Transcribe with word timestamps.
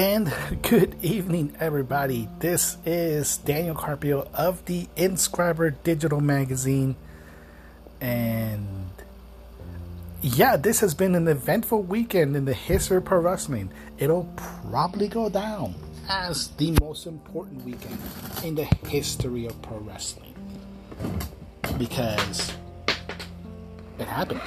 and 0.00 0.32
good 0.62 0.96
evening, 1.04 1.54
everybody. 1.60 2.26
This 2.38 2.78
is 2.86 3.36
Daniel 3.36 3.74
Carpio 3.74 4.26
of 4.32 4.64
the 4.64 4.88
Inscriber 4.96 5.74
Digital 5.84 6.22
Magazine, 6.22 6.96
and 8.00 8.88
yeah, 10.22 10.56
this 10.56 10.80
has 10.80 10.94
been 10.94 11.14
an 11.14 11.28
eventful 11.28 11.82
weekend 11.82 12.34
in 12.34 12.46
the 12.46 12.54
history 12.54 12.96
of 12.96 13.04
pro 13.04 13.18
wrestling. 13.18 13.70
It'll 13.98 14.32
probably 14.70 15.06
go 15.06 15.28
down 15.28 15.74
as 16.08 16.48
the 16.56 16.70
most 16.80 17.06
important 17.06 17.62
weekend 17.62 17.98
in 18.42 18.54
the 18.54 18.64
history 18.88 19.44
of 19.44 19.60
pro 19.60 19.76
wrestling 19.80 20.34
because 21.76 22.54
it 23.98 24.06
happened. 24.06 24.40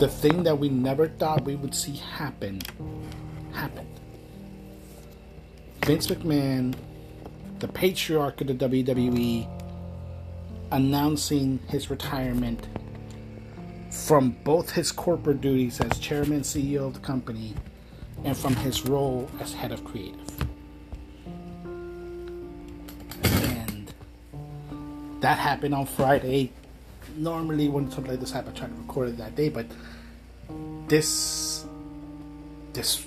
The 0.00 0.08
thing 0.08 0.42
that 0.42 0.58
we 0.58 0.68
never 0.68 1.06
thought 1.06 1.44
we 1.44 1.54
would 1.54 1.76
see 1.76 1.94
happen 1.94 2.60
happened. 3.52 3.93
Vince 5.84 6.06
McMahon, 6.06 6.74
the 7.58 7.68
patriarch 7.68 8.40
of 8.40 8.46
the 8.46 8.54
WWE, 8.54 9.46
announcing 10.72 11.60
his 11.68 11.90
retirement 11.90 12.66
from 13.90 14.30
both 14.44 14.70
his 14.70 14.90
corporate 14.90 15.42
duties 15.42 15.82
as 15.82 15.98
chairman 15.98 16.36
and 16.36 16.42
CEO 16.42 16.86
of 16.86 16.94
the 16.94 17.00
company 17.00 17.54
and 18.24 18.34
from 18.34 18.56
his 18.56 18.86
role 18.86 19.30
as 19.40 19.52
head 19.52 19.72
of 19.72 19.84
creative. 19.84 20.48
And 23.22 23.92
that 25.20 25.36
happened 25.36 25.74
on 25.74 25.84
Friday. 25.84 26.50
Normally, 27.14 27.68
when 27.68 27.90
something 27.90 28.12
like 28.12 28.20
this 28.20 28.32
happens, 28.32 28.56
I 28.56 28.60
try 28.60 28.68
to 28.68 28.74
record 28.80 29.10
it 29.10 29.18
that 29.18 29.36
day, 29.36 29.50
but 29.50 29.66
this 30.88 31.66
this 32.72 33.04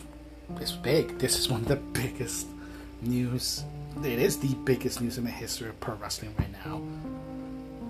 is 0.61 0.73
big. 0.73 1.17
This 1.17 1.39
is 1.39 1.49
one 1.49 1.61
of 1.61 1.67
the 1.67 1.75
biggest 1.99 2.45
news. 3.01 3.63
It 4.03 4.19
is 4.19 4.37
the 4.37 4.53
biggest 4.65 5.01
news 5.01 5.17
in 5.17 5.23
the 5.23 5.31
history 5.31 5.69
of 5.69 5.79
pro 5.79 5.95
wrestling 5.95 6.33
right 6.37 6.51
now. 6.65 6.81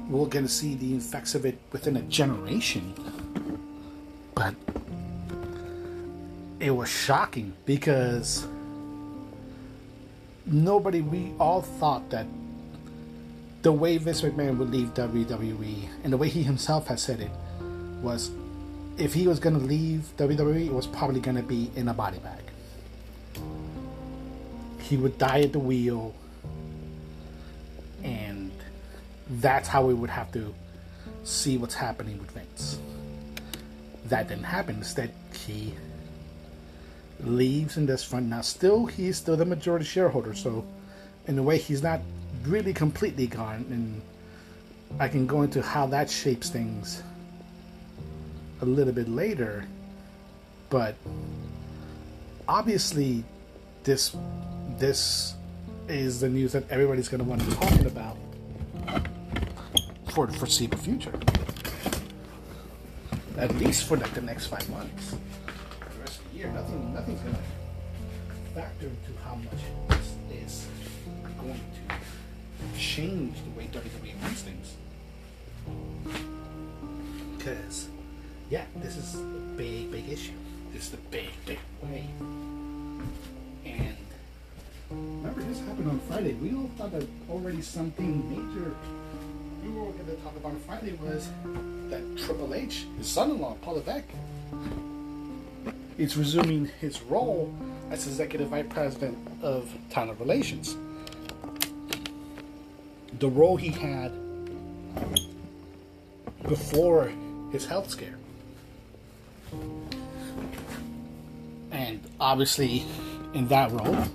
We're 0.10 0.28
going 0.28 0.46
to 0.46 0.52
see 0.52 0.76
the 0.76 0.96
effects 0.96 1.36
of 1.36 1.46
it 1.46 1.58
within 1.72 1.98
a 1.98 2.02
generation. 2.04 2.94
But 4.36 4.56
it 6.60 6.72
was 6.72 6.90
shocking 6.90 7.54
because 7.66 8.48
nobody, 10.46 11.02
we 11.02 11.34
all 11.40 11.62
thought 11.62 12.10
that 12.12 12.26
the 13.64 13.72
way 13.72 13.98
Vince 13.98 14.22
McMahon 14.22 14.58
would 14.58 14.72
leave 14.72 14.94
WWE 14.94 15.90
and 16.04 16.14
the 16.14 16.18
way 16.18 16.30
he 16.30 16.44
himself 16.44 16.88
has 16.88 17.02
said 17.02 17.20
it 17.20 17.32
was 18.02 18.32
if 18.98 19.14
he 19.14 19.28
was 19.28 19.40
going 19.40 19.60
to 19.60 19.66
leave 19.66 20.10
WWE, 20.18 20.68
it 20.68 20.74
was 20.74 20.88
probably 20.88 21.20
going 21.20 21.38
to 21.38 21.44
be 21.44 21.70
in 21.76 21.88
a 21.90 21.94
body 21.94 22.20
bag 22.20 22.47
he 24.88 24.98
would 24.98 25.18
die 25.18 25.42
at 25.42 25.52
the 25.52 25.60
wheel, 25.60 26.14
and 28.04 28.52
that's 29.30 29.68
how 29.68 29.86
we 29.86 29.94
would 29.94 30.10
have 30.10 30.32
to 30.32 30.54
see 31.24 31.58
what's 31.58 31.76
happening 31.76 32.18
with 32.18 32.32
Vince. 32.32 32.80
That 34.06 34.30
didn't 34.30 34.46
happen. 34.46 34.78
Instead, 34.78 35.12
he 35.34 35.74
leaves 37.20 37.76
in 37.76 37.86
this 37.86 38.04
front. 38.04 38.28
Now, 38.28 38.42
still, 38.42 38.86
he's 38.86 39.18
still 39.18 39.36
the 39.36 39.46
majority 39.46 39.86
shareholder, 39.86 40.34
so 40.34 40.66
in 41.28 41.38
a 41.38 41.44
way, 41.44 41.58
he's 41.58 41.84
not 41.84 42.00
really 42.44 42.74
completely 42.74 43.28
gone. 43.28 43.66
And 43.70 44.02
I 45.02 45.10
can 45.10 45.28
go 45.28 45.42
into 45.42 45.62
how 45.62 45.88
that 45.88 46.10
shapes 46.10 46.50
things 46.50 47.04
a 48.62 48.66
little 48.66 48.94
bit 48.94 49.10
later. 49.10 49.66
But 50.70 50.96
obviously, 52.48 53.26
this 53.84 54.16
this 54.78 55.34
is 55.88 56.20
the 56.20 56.30
news 56.30 56.52
that 56.52 56.70
everybody's 56.70 57.08
going 57.08 57.24
to 57.24 57.30
want 57.30 57.42
to 57.42 57.48
be 57.48 57.54
talking 57.56 57.86
about 57.86 58.18
for 60.10 60.28
the 60.28 60.34
foreseeable 60.34 60.78
future. 60.78 61.14
At 63.38 63.56
least 63.56 63.88
for 63.88 63.98
like 63.98 64.14
the 64.14 64.22
next 64.22 64.48
five 64.48 64.68
months. 64.70 65.12
The 65.12 66.00
rest 66.00 66.20
of 66.20 66.32
the 66.32 66.38
year, 66.38 66.48
nothing, 66.52 66.94
nothing's 66.94 67.20
going 67.22 67.36
to 67.36 67.42
factor 68.56 68.88
into 68.88 69.20
how 69.24 69.36
much 69.36 70.00
this 70.30 70.44
is 70.44 70.68
going 71.40 71.54
to 71.54 72.80
change 72.80 73.36
the 73.44 73.60
way 73.60 73.70
WWE 73.72 74.22
runs 74.24 74.42
things. 74.42 74.76
Because, 77.38 77.88
yeah, 78.50 78.66
this 78.78 78.98
is 78.98 79.16
a 79.16 79.24
big, 79.56 79.92
big 79.92 80.10
issue. 80.10 80.34
This 80.74 80.86
is 80.86 80.92
the 80.92 80.98
big, 81.12 81.30
big 81.46 81.60
way. 81.84 82.08
Remember, 84.90 85.42
this 85.42 85.60
happened 85.60 85.90
on 85.90 86.00
Friday. 86.08 86.34
We 86.34 86.56
all 86.56 86.70
thought 86.78 86.92
that 86.94 87.08
already 87.30 87.62
something 87.62 88.30
major 88.30 88.76
we 89.64 89.70
were 89.70 89.92
going 89.92 90.06
to 90.06 90.16
talk 90.18 90.36
about 90.36 90.52
on 90.52 90.60
Friday 90.62 90.98
was 91.02 91.30
that 91.90 92.02
Triple 92.18 92.54
H, 92.54 92.86
his 92.98 93.08
son-in-law, 93.08 93.58
Paul 93.62 93.76
Levesque, 93.76 94.06
is 95.98 96.16
resuming 96.16 96.70
his 96.80 97.02
role 97.02 97.54
as 97.90 98.08
executive 98.08 98.50
vice 98.50 98.66
president 98.70 99.18
of 99.42 99.70
talent 99.90 100.20
relations. 100.20 100.78
The 103.20 103.30
role 103.30 103.58
he 103.58 103.70
had 103.70 104.12
before 106.48 107.12
his 107.52 107.66
health 107.66 107.90
scare. 107.90 108.18
And 111.72 112.00
obviously, 112.20 112.86
in 113.34 113.48
that 113.48 113.72
role, 113.72 114.06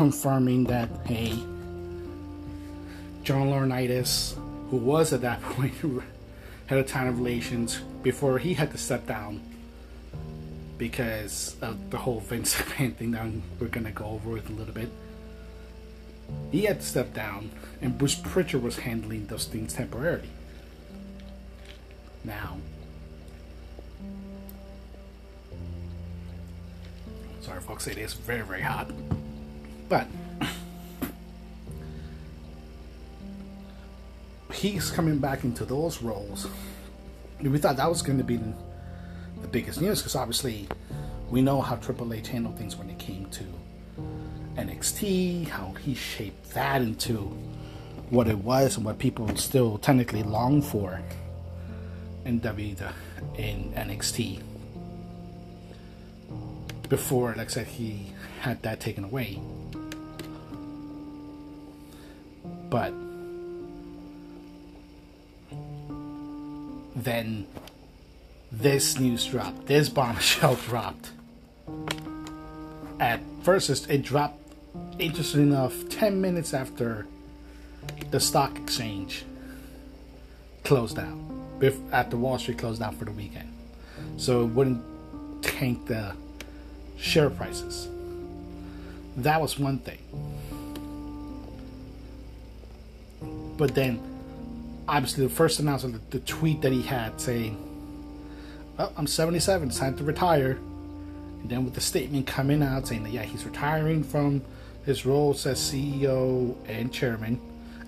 confirming 0.00 0.64
that 0.64 0.88
hey, 1.04 1.28
John 3.22 3.50
Laurinaitis, 3.50 4.34
who 4.70 4.78
was 4.78 5.12
at 5.12 5.20
that 5.20 5.42
point 5.52 5.74
head 6.68 6.78
of 6.78 7.18
relations 7.18 7.80
before 8.02 8.38
he 8.38 8.54
had 8.54 8.70
to 8.70 8.78
step 8.78 9.06
down 9.06 9.42
because 10.78 11.54
of 11.60 11.90
the 11.90 11.98
whole 11.98 12.20
Vince 12.20 12.54
McMahon 12.56 12.94
thing 12.94 13.10
that 13.10 13.26
we're 13.60 13.66
gonna 13.66 13.90
go 13.90 14.06
over 14.06 14.30
with 14.30 14.48
a 14.48 14.54
little 14.54 14.72
bit. 14.72 14.88
He 16.50 16.64
had 16.64 16.80
to 16.80 16.86
step 16.86 17.12
down, 17.12 17.50
and 17.82 17.98
Bruce 17.98 18.14
Pritchard 18.14 18.62
was 18.62 18.78
handling 18.78 19.26
those 19.26 19.44
things 19.44 19.74
temporarily. 19.74 20.30
Now, 22.24 22.56
sorry, 27.42 27.60
folks, 27.60 27.86
it 27.86 27.98
is 27.98 28.14
very, 28.14 28.40
very 28.40 28.62
hot. 28.62 28.90
But 29.90 30.06
he's 34.52 34.90
coming 34.92 35.18
back 35.18 35.42
into 35.42 35.64
those 35.64 36.00
roles. 36.00 36.46
We 37.42 37.58
thought 37.58 37.76
that 37.76 37.88
was 37.88 38.00
going 38.00 38.18
to 38.18 38.24
be 38.24 38.36
the 38.36 39.48
biggest 39.48 39.80
news 39.80 39.98
because 39.98 40.14
obviously 40.14 40.68
we 41.28 41.42
know 41.42 41.60
how 41.60 41.74
Triple 41.74 42.14
H 42.14 42.28
handled 42.28 42.56
things 42.56 42.76
when 42.76 42.88
it 42.88 43.00
came 43.00 43.26
to 43.30 43.44
NXT, 44.54 45.48
how 45.48 45.72
he 45.82 45.94
shaped 45.94 46.50
that 46.54 46.82
into 46.82 47.16
what 48.10 48.28
it 48.28 48.38
was 48.38 48.76
and 48.76 48.86
what 48.86 48.98
people 48.98 49.34
still 49.36 49.76
technically 49.76 50.22
long 50.22 50.62
for 50.62 51.00
in 52.24 52.38
W 52.38 52.76
in 53.36 53.72
NXT. 53.72 54.40
Before, 56.88 57.34
like 57.36 57.48
I 57.48 57.50
said, 57.50 57.66
he 57.66 58.12
had 58.40 58.62
that 58.62 58.78
taken 58.78 59.02
away. 59.04 59.40
But 62.70 62.94
then 66.94 67.46
this 68.52 68.98
news 68.98 69.26
dropped, 69.26 69.66
this 69.66 69.88
bombshell 69.88 70.54
dropped. 70.66 71.10
At 73.00 73.20
first, 73.42 73.70
it 73.90 74.02
dropped, 74.02 74.38
interesting 74.98 75.42
enough, 75.42 75.88
10 75.88 76.20
minutes 76.20 76.54
after 76.54 77.06
the 78.10 78.20
stock 78.20 78.56
exchange 78.56 79.24
closed 80.64 80.96
down, 80.96 81.58
after 81.92 82.16
Wall 82.16 82.38
Street 82.38 82.58
closed 82.58 82.80
down 82.80 82.96
for 82.96 83.04
the 83.04 83.12
weekend. 83.12 83.52
So 84.16 84.42
it 84.42 84.48
wouldn't 84.48 84.82
tank 85.42 85.86
the 85.86 86.14
share 86.98 87.30
prices. 87.30 87.88
That 89.16 89.40
was 89.40 89.58
one 89.58 89.78
thing. 89.78 89.98
But 93.60 93.74
then, 93.74 94.00
obviously, 94.88 95.22
the 95.26 95.34
first 95.34 95.60
announcement, 95.60 96.10
the, 96.10 96.18
the 96.18 96.24
tweet 96.24 96.62
that 96.62 96.72
he 96.72 96.80
had 96.80 97.20
saying, 97.20 97.58
well, 98.78 98.90
I'm 98.96 99.06
77, 99.06 99.68
it's 99.68 99.78
time 99.78 99.98
to 99.98 100.02
retire. 100.02 100.52
And 101.42 101.50
then 101.50 101.66
with 101.66 101.74
the 101.74 101.82
statement 101.82 102.26
coming 102.26 102.62
out 102.62 102.88
saying 102.88 103.02
that, 103.02 103.12
yeah, 103.12 103.22
he's 103.22 103.44
retiring 103.44 104.02
from 104.02 104.40
his 104.86 105.04
roles 105.04 105.44
as 105.44 105.58
CEO 105.58 106.56
and 106.68 106.90
chairman. 106.90 107.38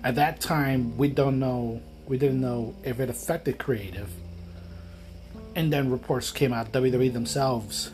At 0.03 0.13
that 0.13 0.39
time, 0.39 0.95
we 0.95 1.07
don't 1.07 1.39
know, 1.39 1.81
we 2.05 2.19
didn't 2.19 2.39
know 2.39 2.75
if 2.83 2.99
it 2.99 3.09
affected 3.09 3.57
creative. 3.57 4.11
And 5.55 5.73
then 5.73 5.89
reports 5.89 6.29
came 6.29 6.53
out, 6.53 6.71
WWE 6.71 7.11
themselves 7.11 7.89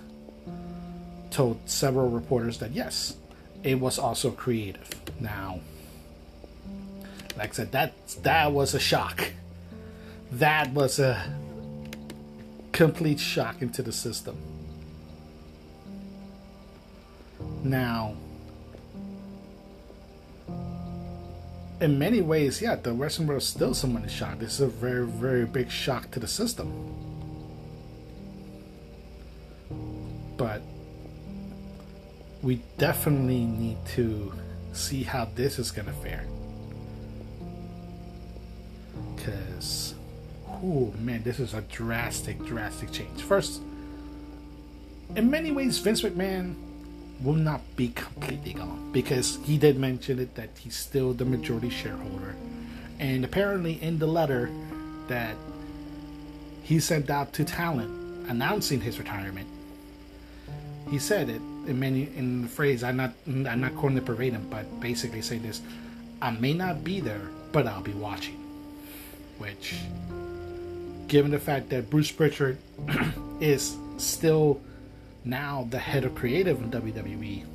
told 1.31 1.61
several 1.69 2.09
reporters 2.09 2.57
that 2.57 2.71
yes, 2.71 3.15
it 3.63 3.79
was 3.79 3.97
also 3.97 4.31
creative. 4.31 4.89
Now, 5.21 5.61
like 7.39 7.51
I 7.51 7.53
said, 7.53 7.71
that 7.71 7.93
that 8.23 8.51
was 8.51 8.73
a 8.75 8.79
shock. 8.79 9.31
That 10.33 10.73
was 10.73 10.99
a 10.99 11.33
complete 12.73 13.19
shock 13.19 13.61
into 13.61 13.81
the 13.81 13.93
system. 13.93 14.37
Now, 17.63 18.15
in 21.79 21.97
many 21.97 22.19
ways, 22.19 22.61
yeah, 22.61 22.75
the 22.75 22.93
Western 22.93 23.25
world 23.25 23.41
is 23.41 23.47
still 23.47 23.73
somewhat 23.73 24.03
in 24.03 24.09
shock. 24.09 24.39
This 24.39 24.55
is 24.55 24.61
a 24.61 24.67
very, 24.67 25.07
very 25.07 25.45
big 25.45 25.71
shock 25.71 26.11
to 26.11 26.19
the 26.19 26.27
system. 26.27 26.67
But 30.35 30.61
we 32.41 32.61
definitely 32.77 33.45
need 33.45 33.77
to 33.95 34.33
see 34.73 35.03
how 35.03 35.29
this 35.35 35.57
is 35.57 35.71
going 35.71 35.87
to 35.87 35.93
fare. 35.93 36.25
Because, 39.29 39.95
oh 40.47 40.93
man, 40.99 41.23
this 41.23 41.39
is 41.39 41.53
a 41.53 41.61
drastic, 41.61 42.43
drastic 42.45 42.91
change. 42.91 43.21
First, 43.21 43.61
in 45.15 45.29
many 45.29 45.51
ways, 45.51 45.77
Vince 45.79 46.01
McMahon 46.01 46.55
will 47.21 47.35
not 47.35 47.61
be 47.75 47.89
completely 47.89 48.53
gone 48.53 48.91
because 48.91 49.37
he 49.43 49.57
did 49.57 49.77
mention 49.77 50.19
it 50.19 50.35
that 50.35 50.49
he's 50.57 50.75
still 50.75 51.13
the 51.13 51.25
majority 51.25 51.69
shareholder. 51.69 52.35
And 52.99 53.25
apparently, 53.25 53.81
in 53.81 53.99
the 53.99 54.07
letter 54.07 54.49
that 55.07 55.35
he 56.63 56.79
sent 56.79 57.09
out 57.09 57.33
to 57.33 57.43
talent 57.43 58.29
announcing 58.29 58.81
his 58.81 58.99
retirement, 58.99 59.47
he 60.89 60.99
said 60.99 61.29
it 61.29 61.41
in 61.67 61.79
many 61.79 62.03
in 62.15 62.43
the 62.43 62.47
phrase. 62.47 62.83
I'm 62.83 62.97
not 62.97 63.13
I'm 63.27 63.61
not 63.61 63.75
quoting 63.75 63.95
the 63.95 64.01
verbatim, 64.01 64.47
but 64.49 64.79
basically 64.79 65.21
say 65.21 65.37
this: 65.37 65.61
I 66.21 66.31
may 66.31 66.53
not 66.53 66.83
be 66.83 66.99
there, 66.99 67.29
but 67.51 67.67
I'll 67.67 67.81
be 67.81 67.93
watching. 67.93 68.38
Which, 69.39 69.75
given 71.07 71.31
the 71.31 71.39
fact 71.39 71.69
that 71.69 71.89
Bruce 71.89 72.11
Pritchard 72.11 72.59
is 73.39 73.75
still 73.97 74.61
now 75.25 75.67
the 75.69 75.79
head 75.79 76.05
of 76.05 76.13
creative 76.13 76.61
in 76.61 76.69
WWE 76.69 77.45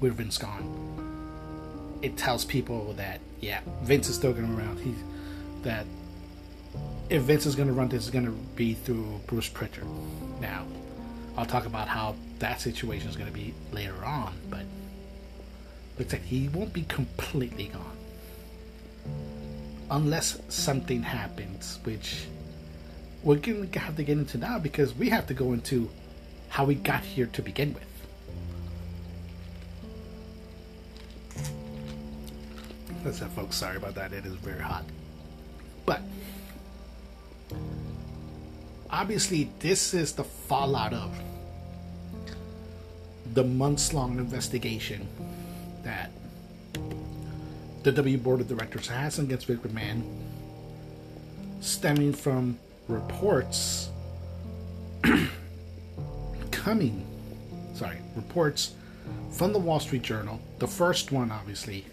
with 0.00 0.14
Vince 0.14 0.38
gone, 0.38 1.98
it 2.02 2.16
tells 2.16 2.44
people 2.44 2.94
that 2.94 3.20
yeah, 3.40 3.60
Vince 3.82 4.08
is 4.08 4.16
still 4.16 4.32
going 4.32 4.56
around. 4.56 4.78
He's 4.78 4.96
that 5.62 5.86
if 7.10 7.22
Vince 7.22 7.46
is 7.46 7.54
going 7.54 7.68
to 7.68 7.74
run 7.74 7.88
this, 7.88 8.04
it's 8.04 8.10
going 8.10 8.24
to 8.24 8.32
be 8.56 8.74
through 8.74 9.20
Bruce 9.26 9.48
Pritchard. 9.48 9.86
Now, 10.40 10.64
I'll 11.36 11.46
talk 11.46 11.66
about 11.66 11.88
how 11.88 12.16
that 12.38 12.60
situation 12.60 13.08
is 13.08 13.16
going 13.16 13.28
to 13.28 13.34
be 13.34 13.54
later 13.72 14.04
on, 14.04 14.34
but 14.50 14.64
looks 15.98 16.12
like 16.12 16.22
he 16.22 16.48
won't 16.48 16.72
be 16.72 16.82
completely 16.82 17.68
gone 17.68 17.93
unless 19.90 20.38
something 20.48 21.02
happens, 21.02 21.78
which 21.84 22.26
we're 23.22 23.36
going 23.36 23.70
to 23.70 23.78
have 23.78 23.96
to 23.96 24.02
get 24.02 24.18
into 24.18 24.38
now 24.38 24.58
because 24.58 24.94
we 24.94 25.08
have 25.08 25.26
to 25.26 25.34
go 25.34 25.52
into 25.52 25.90
how 26.48 26.64
we 26.64 26.74
got 26.74 27.02
here 27.02 27.26
to 27.26 27.42
begin 27.42 27.74
with. 27.74 27.84
That's 33.02 33.20
it, 33.20 33.28
folks. 33.28 33.56
Sorry 33.56 33.76
about 33.76 33.94
that. 33.96 34.12
It 34.12 34.24
is 34.24 34.34
very 34.36 34.62
hot. 34.62 34.84
But 35.84 36.00
obviously, 38.90 39.50
this 39.58 39.92
is 39.92 40.12
the 40.12 40.24
fallout 40.24 40.94
of 40.94 41.14
the 43.34 43.44
months 43.44 43.92
long 43.92 44.18
investigation 44.18 45.06
that 45.82 46.10
the 47.84 47.92
W 47.92 48.16
Board 48.16 48.40
of 48.40 48.48
Directors 48.48 48.88
has 48.88 49.18
against 49.18 49.46
Vince 49.46 49.60
McMahon, 49.60 50.02
stemming 51.60 52.14
from 52.14 52.58
reports 52.88 53.90
coming, 56.50 57.06
sorry, 57.74 57.98
reports 58.16 58.72
from 59.30 59.52
the 59.52 59.58
Wall 59.58 59.80
Street 59.80 60.00
Journal. 60.00 60.40
The 60.60 60.66
first 60.66 61.12
one, 61.12 61.30
obviously, 61.30 61.84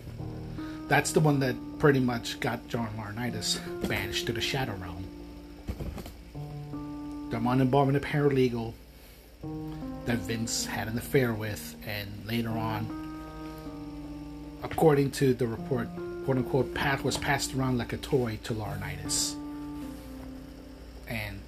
that's 0.87 1.11
the 1.11 1.19
one 1.19 1.39
that 1.41 1.55
pretty 1.77 1.99
much 1.99 2.39
got 2.39 2.65
John 2.69 2.89
Laurinaitis 2.97 3.59
banished 3.89 4.27
to 4.27 4.33
the 4.33 4.41
Shadow 4.41 4.75
Realm. 4.75 5.05
The 7.31 7.39
one 7.39 7.59
involving 7.59 7.97
a 7.97 7.99
paralegal 7.99 8.73
that 10.05 10.19
Vince 10.19 10.65
had 10.65 10.87
an 10.87 10.97
affair 10.97 11.33
with, 11.33 11.75
and 11.85 12.09
later 12.25 12.51
on, 12.51 13.00
according 14.63 15.11
to 15.11 15.33
the 15.33 15.47
report, 15.47 15.87
quote 16.25 16.37
unquote, 16.37 16.73
Pat 16.73 17.03
was 17.03 17.17
passed 17.17 17.53
around 17.53 17.77
like 17.77 17.93
a 17.93 17.97
toy 17.97 18.39
to 18.43 18.53
Laurinaitis. 18.53 19.35
And 21.07 21.39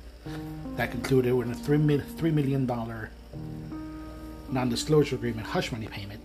that 0.77 0.91
concluded 0.91 1.33
with 1.33 1.49
a 1.49 1.55
three 1.55 1.77
million 2.31 2.65
dollar 2.65 3.09
non-disclosure 4.49 5.15
agreement 5.15 5.47
hush 5.47 5.71
money 5.71 5.87
payment. 5.87 6.21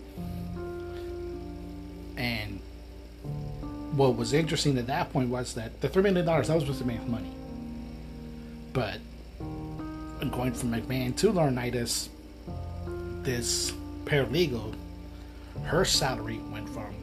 And 2.17 2.59
what 3.93 4.15
was 4.15 4.33
interesting 4.33 4.77
at 4.77 4.87
that 4.87 5.11
point 5.11 5.29
was 5.29 5.53
that 5.55 5.81
the 5.81 5.89
three 5.89 6.03
million 6.03 6.25
dollars 6.25 6.47
that 6.47 6.55
was 6.55 6.63
supposed 6.63 6.79
to 6.79 6.85
make 6.85 7.05
money, 7.07 7.31
but 8.73 8.99
going 10.31 10.53
from 10.53 10.71
McMahon 10.71 11.15
to 11.17 11.31
Laurinaitis, 11.31 12.09
this 13.23 13.71
paralegal, 14.05 14.75
her 15.63 15.85
salary 15.85 16.39
went 16.51 16.67
from 16.69 16.93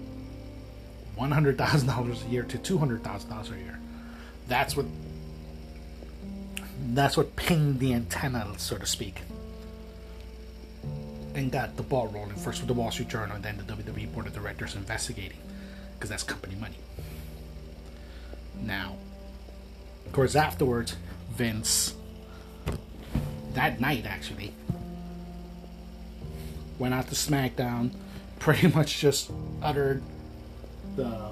one 1.14 1.30
hundred 1.30 1.56
thousand 1.58 1.88
dollars 1.88 2.22
a 2.24 2.28
year 2.28 2.42
to 2.44 2.58
two 2.58 2.78
hundred 2.78 3.02
thousand 3.02 3.30
dollars 3.30 3.50
a 3.50 3.56
year. 3.56 3.78
That's 4.48 4.76
what 4.76 4.86
that's 6.88 7.16
what 7.16 7.34
pinged 7.36 7.80
the 7.80 7.94
antenna, 7.94 8.54
so 8.58 8.76
to 8.76 8.86
speak, 8.86 9.20
and 11.34 11.50
got 11.50 11.76
the 11.76 11.82
ball 11.82 12.08
rolling. 12.08 12.36
First 12.36 12.60
with 12.60 12.68
the 12.68 12.74
Wall 12.74 12.90
Street 12.90 13.08
Journal, 13.08 13.36
and 13.36 13.44
then 13.44 13.56
the 13.56 13.64
WWE 13.64 14.12
Board 14.12 14.26
of 14.26 14.34
Directors 14.34 14.74
investigating, 14.76 15.38
because 15.94 16.10
that's 16.10 16.22
company 16.22 16.54
money. 16.56 16.76
Now, 18.62 18.96
of 20.06 20.12
course, 20.12 20.36
afterwards, 20.36 20.96
Vince, 21.30 21.94
that 23.54 23.80
night 23.80 24.06
actually, 24.06 24.54
went 26.78 26.94
out 26.94 27.08
to 27.08 27.14
SmackDown, 27.14 27.90
pretty 28.38 28.68
much 28.74 28.98
just 28.98 29.30
uttered 29.62 30.02
the 30.96 31.30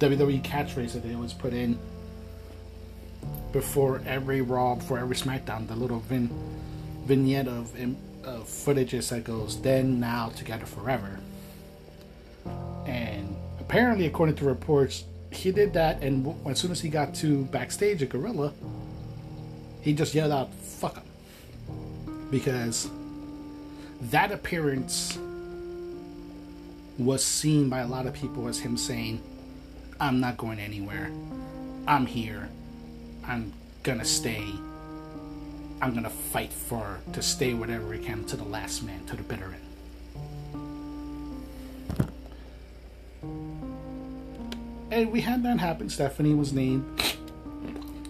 WWE 0.00 0.42
catchphrase 0.42 0.92
that 0.92 1.02
they 1.02 1.14
always 1.14 1.32
put 1.32 1.52
in 1.52 1.78
before 3.52 4.02
every 4.06 4.40
Raw, 4.42 4.74
before 4.74 4.98
every 4.98 5.16
SmackDown, 5.16 5.68
the 5.68 5.76
little 5.76 6.00
vin- 6.00 6.30
vignette 7.04 7.46
of, 7.46 7.74
of 8.24 8.44
footages 8.48 9.10
that 9.10 9.24
goes 9.24 9.60
then, 9.62 10.00
now, 10.00 10.30
together 10.30 10.66
forever. 10.66 11.20
And 12.86 13.36
apparently, 13.60 14.06
according 14.06 14.34
to 14.36 14.44
reports, 14.44 15.04
he 15.30 15.52
did 15.52 15.72
that, 15.74 16.02
and 16.02 16.24
w- 16.24 16.50
as 16.50 16.58
soon 16.58 16.72
as 16.72 16.80
he 16.80 16.88
got 16.88 17.14
to 17.16 17.44
backstage 17.46 18.02
at 18.02 18.08
Gorilla, 18.08 18.52
he 19.80 19.92
just 19.92 20.14
yelled 20.14 20.32
out, 20.32 20.52
fuck 20.54 20.96
him. 20.96 22.28
Because 22.30 22.88
that 24.10 24.32
appearance 24.32 25.18
was 26.98 27.24
seen 27.24 27.68
by 27.68 27.80
a 27.80 27.86
lot 27.86 28.06
of 28.06 28.14
people 28.14 28.46
as 28.48 28.58
him 28.58 28.76
saying, 28.76 29.20
I'm 30.00 30.20
not 30.20 30.36
going 30.36 30.58
anywhere. 30.58 31.10
I'm 31.86 32.06
here. 32.06 32.48
I'm 33.26 33.52
gonna 33.82 34.04
stay. 34.04 34.44
I'm 35.80 35.94
gonna 35.94 36.10
fight 36.10 36.52
for 36.52 36.98
to 37.12 37.22
stay 37.22 37.54
whatever 37.54 37.86
we 37.88 37.98
can 37.98 38.24
to 38.26 38.36
the 38.36 38.44
last 38.44 38.82
man, 38.82 39.04
to 39.06 39.16
the 39.16 39.22
bitter 39.22 39.54
end. 39.54 39.60
And 44.90 45.10
we 45.10 45.20
had 45.20 45.42
that 45.42 45.58
happen. 45.58 45.88
Stephanie 45.88 46.34
was 46.34 46.52
named 46.52 46.84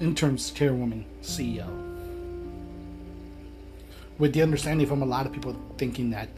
interim 0.01 0.37
chairwoman 0.37 1.07
CEO. 1.23 1.67
With 4.19 4.35
the 4.35 4.43
understanding 4.43 4.87
from 4.87 5.03
a 5.03 5.07
lot 5.07 5.27
of 5.27 5.33
people 5.33 5.57
thinking 5.79 6.11
that, 6.11 6.29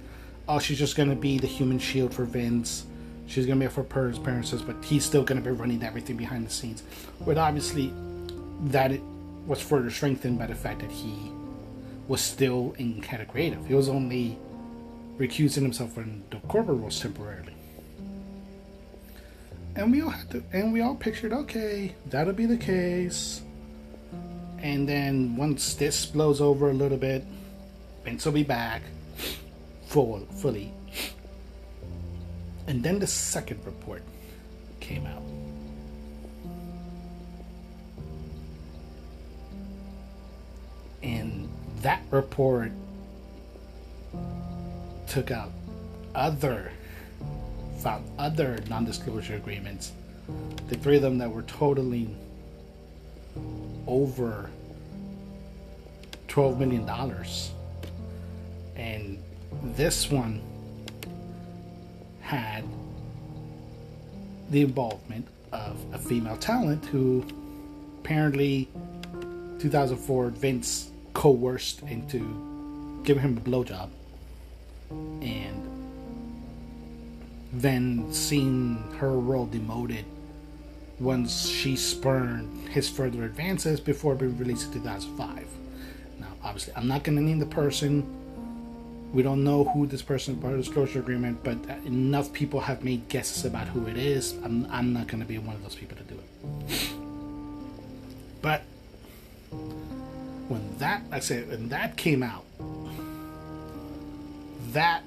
oh, 0.49 0.59
she's 0.59 0.79
just 0.79 0.97
gonna 0.97 1.17
be 1.17 1.39
the 1.39 1.47
human 1.47 1.79
shield 1.79 2.15
for 2.15 2.25
Vince. 2.25 2.87
She's 3.27 3.47
gonna 3.47 3.61
be 3.61 3.67
up 3.67 3.73
for 3.73 3.83
Purr's 3.83 4.19
appearances, 4.19 4.63
but 4.63 4.77
he's 4.85 5.05
still 5.05 5.25
gonna 5.25 5.41
be 5.41 5.51
running 5.51 5.83
everything 5.83 6.17
behind 6.17 6.47
the 6.47 6.51
scenes. 6.51 6.83
But 7.25 7.39
obviously, 7.39 7.93
that 8.67 8.93
was 9.47 9.61
further 9.61 9.91
strengthened 9.91 10.39
by 10.39 10.47
the 10.47 10.55
fact 10.55 10.81
that 10.81 10.91
he 10.91 11.15
was 12.09 12.21
still 12.21 12.75
in 12.79 13.01
kind 13.01 13.23
of 13.23 13.29
creative. 13.29 13.67
He 13.67 13.75
was 13.75 13.89
only 13.89 14.39
recusing 15.19 15.63
himself 15.63 15.93
from 15.93 16.23
the 16.31 16.37
corporate 16.49 16.79
roles 16.79 17.01
temporarily. 17.01 17.55
And 19.75 19.93
we 19.93 20.01
all 20.01 20.11
had 20.11 20.31
to, 20.31 20.43
and 20.53 20.73
we 20.73 20.81
all 20.81 20.95
pictured, 20.95 21.33
okay, 21.33 21.95
that'll 22.07 22.33
be 22.33 22.47
the 22.47 22.57
case. 22.57 23.43
And 24.59 24.89
then 24.89 25.37
once 25.37 25.75
this 25.75 26.07
blows 26.07 26.41
over 26.41 26.71
a 26.71 26.73
little 26.73 26.97
bit, 26.97 27.25
Vince 28.05 28.25
will 28.25 28.33
be 28.33 28.43
back. 28.43 28.83
Full 29.97 30.21
fully. 30.43 30.71
And 32.67 32.83
then 32.83 32.99
the 32.99 33.07
second 33.07 33.65
report 33.65 34.03
came 34.79 35.07
out. 35.07 35.23
And 41.03 41.49
that 41.81 42.03
report 42.11 42.73
took 45.07 45.31
out 45.31 45.53
other 46.15 46.71
found 47.79 48.05
other 48.19 48.59
non-disclosure 48.69 49.37
agreements 49.37 49.93
the 50.69 50.77
three 50.77 50.97
of 50.97 51.03
them 51.03 51.17
that 51.17 51.31
were 51.31 51.43
totaling 51.43 52.15
over 53.87 54.51
12 56.29 56.61
million 56.61 56.85
dollars 56.85 57.53
and 58.77 59.23
this 59.63 60.11
one 60.11 60.41
had 62.21 62.65
the 64.51 64.63
involvement 64.63 65.27
of 65.53 65.77
a 65.93 65.99
female 65.99 66.37
talent 66.37 66.85
who 66.87 67.25
apparently 68.01 68.69
2004 69.59 70.31
Vince 70.31 70.91
coerced 71.15 71.83
into 71.83 73.01
giving 73.05 73.23
him 73.23 73.39
a 73.39 73.41
blowjob 73.41 73.89
and 74.91 75.63
then 77.53 78.13
seeing 78.13 78.77
her 78.99 79.13
role 79.13 79.47
demoted 79.47 80.05
once 80.99 81.49
she 81.49 81.77
spurned 81.77 82.69
his 82.69 82.89
further 82.89 83.25
advances 83.25 83.81
before 83.81 84.15
being 84.15 84.37
released 84.39 84.67
in 84.67 84.83
2005. 84.83 85.47
Now, 86.19 86.27
obviously, 86.43 86.73
I'm 86.77 86.89
not 86.89 87.03
going 87.03 87.17
to 87.17 87.23
name 87.23 87.39
the 87.39 87.47
person. 87.47 88.07
We 89.17 89.23
don't 89.23 89.45
know 89.45 89.65
who 89.65 89.87
this 89.87 90.03
person 90.03 90.35
is 90.35 90.41
part 90.43 90.53
of 90.53 90.59
the 90.59 90.65
disclosure 90.65 90.99
agreement, 90.99 91.43
but 91.43 91.57
enough 91.87 92.35
people 92.35 92.61
have 92.61 92.85
made 92.85 93.09
guesses 93.09 93.47
about 93.47 93.67
who 93.67 93.87
it 93.87 93.97
is. 93.97 94.35
I'm, 94.45 94.67
I'm 94.71 94.93
not 94.93 95.07
going 95.07 95.21
to 95.21 95.27
be 95.27 95.39
one 95.39 95.57
of 95.57 95.63
those 95.63 95.75
people 95.75 95.97
to 95.97 96.03
do 96.03 96.21
it. 96.21 96.93
But 98.43 98.61
when 100.49 100.77
that, 100.81 101.03
I 101.11 101.21
said, 101.21 101.49
when 101.49 101.71
that 101.71 101.97
came 101.97 102.23
out, 102.23 102.45
that 104.73 105.03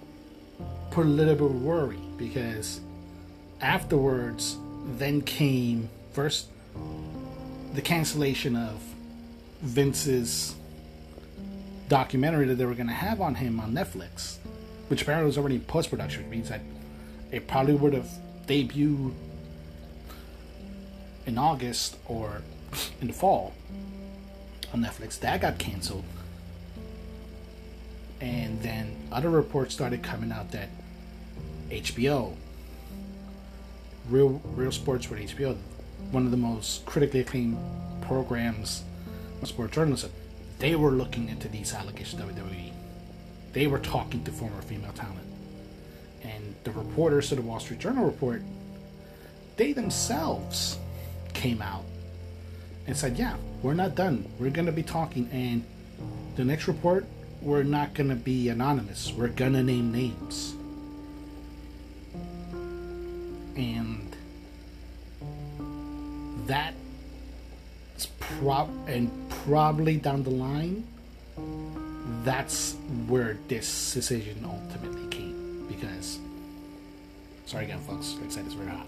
put 0.89 1.05
a 1.05 1.09
little 1.09 1.35
bit 1.35 1.55
of 1.55 1.61
worry 1.61 1.99
because 2.17 2.81
afterwards, 3.61 4.57
then 4.97 5.21
came 5.21 5.87
first 6.13 6.47
the 7.75 7.81
cancellation 7.83 8.55
of 8.55 8.81
Vince's 9.61 10.55
documentary 11.89 12.45
that 12.45 12.55
they 12.55 12.65
were 12.65 12.75
going 12.75 12.87
to 12.87 12.93
have 12.93 13.19
on 13.19 13.35
him 13.35 13.59
on 13.59 13.73
Netflix, 13.73 14.37
which 14.87 15.01
apparently 15.01 15.25
was 15.25 15.37
already 15.37 15.55
in 15.55 15.61
post 15.61 15.89
production, 15.89 16.29
means 16.29 16.49
that 16.49 16.61
it 17.31 17.47
probably 17.47 17.73
would 17.73 17.93
have 17.93 18.09
debuted 18.47 19.13
in 21.25 21.37
August 21.37 21.97
or 22.07 22.41
in 23.01 23.07
the 23.07 23.13
fall 23.13 23.53
on 24.73 24.81
Netflix. 24.81 25.19
That 25.19 25.41
got 25.41 25.57
canceled. 25.57 26.05
And 28.21 28.61
then 28.61 28.95
other 29.11 29.29
reports 29.29 29.73
started 29.73 30.03
coming 30.03 30.31
out 30.31 30.51
that 30.51 30.69
HBO 31.69 32.35
Real 34.09 34.41
Real 34.55 34.71
Sports 34.71 35.09
with 35.09 35.19
HBO, 35.19 35.55
one 36.11 36.25
of 36.25 36.31
the 36.31 36.37
most 36.37 36.85
critically 36.85 37.19
acclaimed 37.19 37.57
programs 38.01 38.83
of 39.41 39.47
sports 39.47 39.75
journalism. 39.75 40.11
They 40.59 40.75
were 40.75 40.91
looking 40.91 41.29
into 41.29 41.47
these 41.47 41.73
allegations 41.73 42.21
WWE. 42.21 42.71
They 43.53 43.67
were 43.67 43.79
talking 43.79 44.23
to 44.25 44.31
former 44.31 44.61
female 44.61 44.93
talent. 44.93 45.17
And 46.23 46.55
the 46.63 46.71
reporters 46.71 47.31
of 47.31 47.37
the 47.37 47.43
Wall 47.43 47.59
Street 47.59 47.79
Journal 47.79 48.05
report, 48.05 48.41
they 49.57 49.73
themselves 49.73 50.77
came 51.33 51.61
out 51.61 51.85
and 52.85 52.95
said, 52.95 53.17
Yeah, 53.17 53.35
we're 53.63 53.73
not 53.73 53.95
done. 53.95 54.25
We're 54.37 54.51
going 54.51 54.65
to 54.65 54.71
be 54.71 54.83
talking. 54.83 55.29
And 55.31 55.63
the 56.35 56.43
next 56.43 56.67
report, 56.67 57.05
we're 57.41 57.63
not 57.63 57.93
going 57.93 58.09
to 58.09 58.15
be 58.15 58.49
anonymous. 58.49 59.13
We're 59.13 59.29
going 59.29 59.53
to 59.53 59.63
name 59.63 59.91
names. 59.91 60.55
and 63.59 64.15
that 66.47 66.73
is 67.97 68.05
prop 68.19 68.69
and 68.87 69.11
probably 69.45 69.97
down 69.97 70.23
the 70.23 70.29
line 70.29 70.85
that's 72.23 72.75
where 73.07 73.37
this 73.47 73.93
decision 73.93 74.45
ultimately 74.45 75.07
came. 75.07 75.65
Because 75.67 76.19
sorry 77.45 77.65
again 77.65 77.79
folks. 77.79 78.15
Like 78.15 78.25
I 78.25 78.29
said 78.29 78.45
it's 78.45 78.55
very 78.55 78.69
hot. 78.69 78.87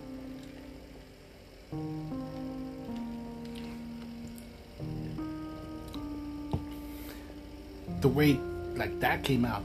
The 8.01 8.08
way 8.08 8.39
like 8.75 9.00
that 9.00 9.24
came 9.24 9.46
out 9.46 9.63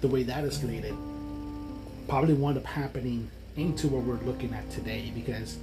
the 0.00 0.06
way 0.08 0.22
that 0.22 0.44
escalated 0.44 0.96
probably 2.06 2.32
wound 2.32 2.56
up 2.56 2.64
happening 2.64 3.28
into 3.56 3.88
what 3.88 4.04
we're 4.04 4.24
looking 4.24 4.54
at 4.54 4.70
today. 4.70 5.12
Because 5.14 5.58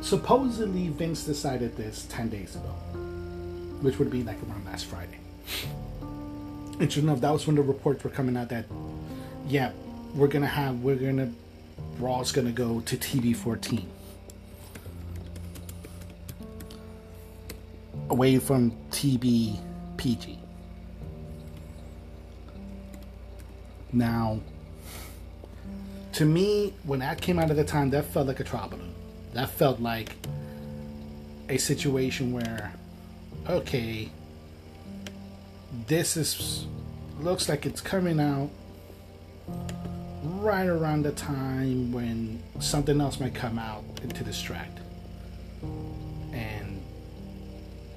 supposedly 0.00 0.88
Vince 0.88 1.24
decided 1.24 1.76
this 1.76 2.06
10 2.08 2.28
days 2.28 2.56
ago, 2.56 2.68
which 3.82 3.98
would 3.98 4.10
be 4.10 4.22
like 4.22 4.36
around 4.42 4.64
last 4.64 4.86
Friday. 4.86 5.18
And 5.92 6.82
Interesting 6.82 7.04
enough, 7.04 7.20
that 7.20 7.30
was 7.30 7.46
when 7.46 7.56
the 7.56 7.62
reports 7.62 8.04
were 8.04 8.10
coming 8.10 8.36
out 8.36 8.48
that, 8.50 8.66
yeah, 9.48 9.72
we're 10.14 10.28
gonna 10.28 10.46
have, 10.46 10.80
we're 10.80 10.96
gonna, 10.96 11.32
Raw's 11.98 12.32
gonna 12.32 12.52
go 12.52 12.80
to 12.80 12.96
TV 12.96 13.34
14. 13.34 13.88
Away 18.10 18.38
from 18.38 18.72
TV 18.90 19.58
PG. 19.96 20.38
Now, 23.92 24.40
to 26.12 26.24
me, 26.24 26.74
when 26.84 27.00
that 27.00 27.20
came 27.20 27.38
out 27.38 27.50
at 27.50 27.56
the 27.56 27.64
time, 27.64 27.90
that 27.90 28.04
felt 28.06 28.26
like 28.26 28.40
a 28.40 28.44
trial 28.44 28.68
balloon. 28.68 28.94
That 29.34 29.50
felt 29.50 29.80
like 29.80 30.16
a 31.48 31.58
situation 31.58 32.32
where, 32.32 32.72
okay, 33.48 34.10
this 35.86 36.16
is 36.16 36.66
looks 37.20 37.48
like 37.48 37.66
it's 37.66 37.80
coming 37.80 38.20
out 38.20 38.48
right 40.22 40.66
around 40.66 41.02
the 41.02 41.12
time 41.12 41.92
when 41.92 42.42
something 42.60 43.00
else 43.00 43.18
might 43.18 43.34
come 43.34 43.58
out 43.58 43.84
to 43.96 44.24
distract. 44.24 44.78
And 46.32 46.82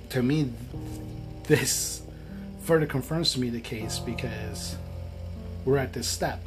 to 0.09 0.23
me, 0.23 0.51
this 1.43 2.01
further 2.63 2.85
confirms 2.85 3.33
to 3.33 3.39
me 3.39 3.49
the 3.49 3.61
case 3.61 3.99
because 3.99 4.75
we're 5.65 5.77
at 5.77 5.93
this 5.93 6.07
step 6.07 6.43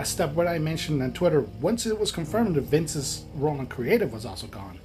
a 0.00 0.04
step 0.04 0.32
what 0.32 0.46
I 0.46 0.58
mentioned 0.58 1.02
on 1.02 1.12
Twitter, 1.12 1.42
once 1.60 1.84
it 1.84 1.98
was 1.98 2.10
confirmed 2.10 2.54
that 2.54 2.62
Vince's 2.62 3.24
role 3.34 3.58
in 3.60 3.66
creative 3.66 4.12
was 4.12 4.24
also 4.24 4.46
gone, 4.46 4.78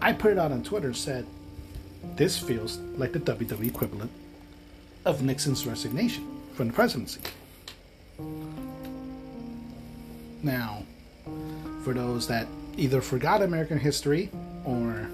I 0.00 0.12
put 0.12 0.32
it 0.32 0.38
out 0.38 0.50
on 0.50 0.64
Twitter 0.64 0.88
and 0.88 0.96
said, 0.96 1.26
This 2.16 2.36
feels 2.36 2.78
like 2.96 3.12
the 3.12 3.20
WWE 3.20 3.68
equivalent 3.68 4.10
of 5.04 5.22
Nixon's 5.22 5.64
resignation 5.64 6.40
from 6.54 6.68
the 6.68 6.74
presidency. 6.74 7.20
Now, 10.42 10.82
for 11.84 11.94
those 11.94 12.26
that 12.26 12.48
either 12.76 13.00
forgot 13.00 13.42
American 13.42 13.78
history 13.78 14.30
or 14.64 15.08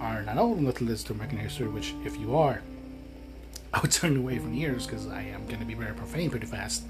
are 0.00 0.22
not 0.22 0.38
old 0.38 0.58
enough 0.58 0.76
to 0.76 0.84
listen 0.84 1.08
to 1.08 1.12
American 1.12 1.38
history, 1.38 1.68
which 1.68 1.94
if 2.06 2.18
you 2.18 2.36
are, 2.36 2.62
I 3.74 3.80
would 3.80 3.92
turn 3.92 4.16
away 4.16 4.38
from 4.38 4.54
years 4.54 4.86
because 4.86 5.06
I 5.08 5.22
am 5.22 5.44
going 5.46 5.60
to 5.60 5.66
be 5.66 5.74
very 5.74 5.92
profane 5.94 6.30
pretty 6.30 6.46
fast. 6.46 6.84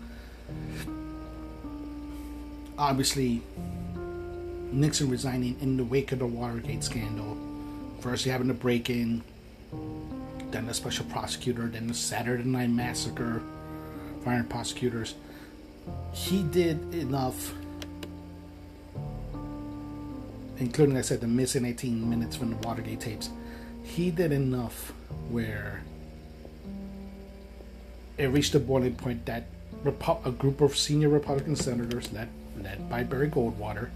Obviously, 2.76 3.42
Nixon 4.72 5.08
resigning 5.08 5.56
in 5.60 5.76
the 5.76 5.84
wake 5.84 6.10
of 6.12 6.18
the 6.18 6.26
Watergate 6.26 6.82
scandal. 6.82 7.36
First, 8.00 8.24
having 8.24 8.48
the 8.48 8.54
break 8.54 8.90
in, 8.90 9.22
then 10.50 10.66
the 10.66 10.74
special 10.74 11.04
prosecutor, 11.06 11.68
then 11.68 11.86
the 11.86 11.94
Saturday 11.94 12.44
Night 12.44 12.70
Massacre, 12.70 13.42
firing 14.24 14.44
prosecutors. 14.44 15.14
He 16.12 16.42
did 16.42 16.94
enough, 16.94 17.52
including, 20.58 20.96
I 20.96 21.02
said, 21.02 21.20
the 21.20 21.28
missing 21.28 21.64
18 21.64 22.08
minutes 22.08 22.34
from 22.36 22.50
the 22.50 22.56
Watergate 22.66 23.00
tapes. 23.00 23.30
He 23.84 24.10
did 24.10 24.32
enough 24.32 24.92
where 25.28 25.82
it 28.18 28.26
reached 28.26 28.54
a 28.54 28.60
boiling 28.60 28.94
point 28.94 29.26
that 29.26 29.46
a 29.86 30.30
group 30.30 30.60
of 30.60 30.76
senior 30.76 31.08
Republican 31.08 31.56
senators, 31.56 32.12
led, 32.12 32.28
led 32.62 32.88
by 32.88 33.02
Barry 33.02 33.28
Goldwater, 33.28 33.90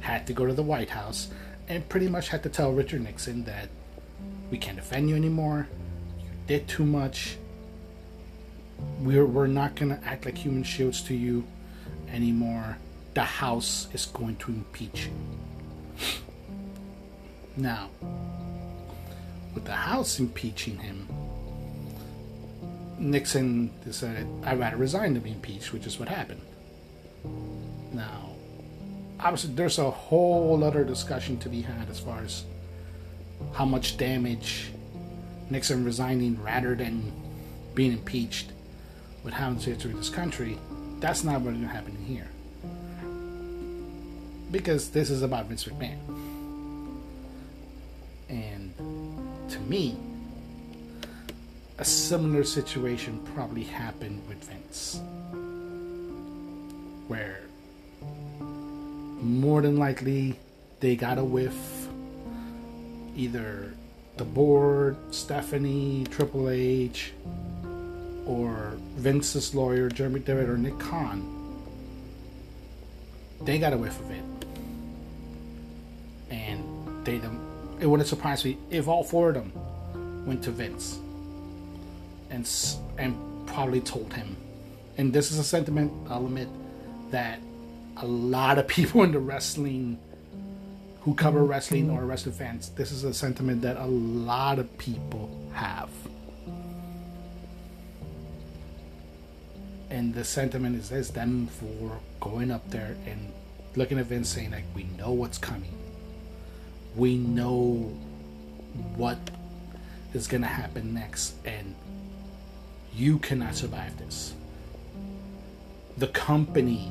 had 0.00 0.26
to 0.26 0.32
go 0.32 0.46
to 0.46 0.52
the 0.52 0.62
White 0.62 0.90
House 0.90 1.28
and 1.68 1.88
pretty 1.88 2.08
much 2.08 2.28
had 2.28 2.42
to 2.44 2.48
tell 2.48 2.72
Richard 2.72 3.02
Nixon 3.02 3.44
that 3.44 3.68
we 4.50 4.58
can't 4.58 4.76
defend 4.76 5.08
you 5.08 5.16
anymore, 5.16 5.66
you 6.20 6.30
did 6.46 6.68
too 6.68 6.84
much, 6.84 7.36
we're 9.00 9.26
we're 9.26 9.46
not 9.46 9.74
gonna 9.74 10.00
act 10.04 10.24
like 10.24 10.36
human 10.36 10.62
shields 10.62 11.02
to 11.02 11.14
you 11.14 11.44
anymore. 12.12 12.76
The 13.14 13.22
House 13.22 13.88
is 13.92 14.06
going 14.06 14.36
to 14.36 14.52
impeach 14.52 15.06
you. 15.06 15.12
Now, 17.56 17.88
with 19.54 19.64
the 19.64 19.72
House 19.72 20.20
impeaching 20.20 20.78
him, 20.78 21.08
Nixon 22.98 23.70
decided 23.84 24.26
I'd 24.44 24.58
rather 24.58 24.76
resign 24.76 25.14
than 25.14 25.22
be 25.22 25.32
impeached, 25.32 25.72
which 25.72 25.86
is 25.86 25.98
what 25.98 26.08
happened. 26.08 26.40
Now, 27.92 28.30
obviously, 29.20 29.54
there's 29.54 29.78
a 29.78 29.90
whole 29.90 30.62
other 30.64 30.84
discussion 30.84 31.38
to 31.38 31.48
be 31.48 31.62
had 31.62 31.88
as 31.90 32.00
far 32.00 32.20
as 32.20 32.44
how 33.52 33.64
much 33.64 33.96
damage 33.96 34.70
Nixon 35.50 35.84
resigning 35.84 36.42
rather 36.42 36.74
than 36.74 37.12
being 37.74 37.92
impeached 37.92 38.52
would 39.24 39.34
have 39.34 39.60
to 39.62 39.88
this 39.88 40.08
country. 40.08 40.58
That's 41.00 41.22
not 41.24 41.40
what's 41.42 41.56
going 41.56 41.62
to 41.62 41.68
happen 41.68 41.96
here. 42.06 42.28
Because 44.50 44.90
this 44.90 45.10
is 45.10 45.22
about 45.22 45.46
Vince 45.46 45.64
McMahon. 45.64 45.98
And 48.28 48.72
to 49.50 49.60
me, 49.60 49.96
a 51.78 51.84
similar 51.84 52.42
situation 52.44 53.20
probably 53.34 53.64
happened 53.64 54.22
with 54.28 54.42
Vince. 54.44 55.00
Where 57.08 57.42
more 59.20 59.60
than 59.62 59.76
likely 59.76 60.38
they 60.80 60.96
got 60.96 61.18
a 61.18 61.24
whiff. 61.24 61.88
Either 63.14 63.72
the 64.16 64.24
board, 64.24 64.96
Stephanie, 65.10 66.06
Triple 66.10 66.48
H, 66.48 67.12
or 68.26 68.76
Vince's 68.96 69.54
lawyer, 69.54 69.88
Jerry 69.88 70.20
McDevitt, 70.20 70.48
or 70.48 70.58
Nick 70.58 70.78
Khan. 70.78 71.32
They 73.42 73.58
got 73.58 73.72
a 73.72 73.78
whiff 73.78 73.98
of 74.00 74.10
it. 74.10 74.24
And 76.30 77.04
they. 77.04 77.20
It 77.78 77.86
wouldn't 77.86 78.08
surprise 78.08 78.44
me 78.44 78.56
if 78.70 78.88
all 78.88 79.04
four 79.04 79.28
of 79.28 79.34
them 79.34 79.52
went 80.26 80.42
to 80.44 80.50
Vince 80.50 80.98
and 82.30 82.48
and 82.98 83.16
probably 83.46 83.80
told 83.80 84.12
him. 84.12 84.36
And 84.98 85.12
this 85.12 85.30
is 85.30 85.38
a 85.38 85.44
sentiment 85.44 85.92
I'll 86.08 86.24
admit 86.24 86.48
that 87.10 87.40
a 87.96 88.06
lot 88.06 88.58
of 88.58 88.66
people 88.76 89.02
in 89.02 89.12
the 89.12 89.18
wrestling 89.18 89.98
who 91.00 91.14
cover 91.14 91.44
wrestling 91.44 91.88
or 91.88 92.04
wrestling 92.04 92.34
fans, 92.34 92.70
this 92.70 92.90
is 92.90 93.04
a 93.04 93.14
sentiment 93.14 93.62
that 93.62 93.76
a 93.76 93.86
lot 93.86 94.58
of 94.58 94.76
people 94.76 95.30
have. 95.52 95.88
And 99.88 100.12
the 100.12 100.24
sentiment 100.24 100.74
is 100.76 100.88
this 100.88 101.10
them 101.10 101.46
for 101.46 102.00
going 102.20 102.50
up 102.50 102.68
there 102.70 102.96
and 103.06 103.32
looking 103.76 104.00
at 104.00 104.06
Vince 104.06 104.28
saying 104.28 104.50
like 104.50 104.64
we 104.74 104.82
know 104.98 105.12
what's 105.12 105.38
coming. 105.38 105.72
We 106.96 107.16
know 107.16 107.96
what 108.96 109.18
is 110.12 110.26
gonna 110.26 110.46
happen 110.48 110.92
next 110.92 111.34
and 111.44 111.74
you 112.96 113.18
cannot 113.18 113.54
survive 113.54 113.96
this. 113.98 114.32
The 115.98 116.08
company 116.08 116.90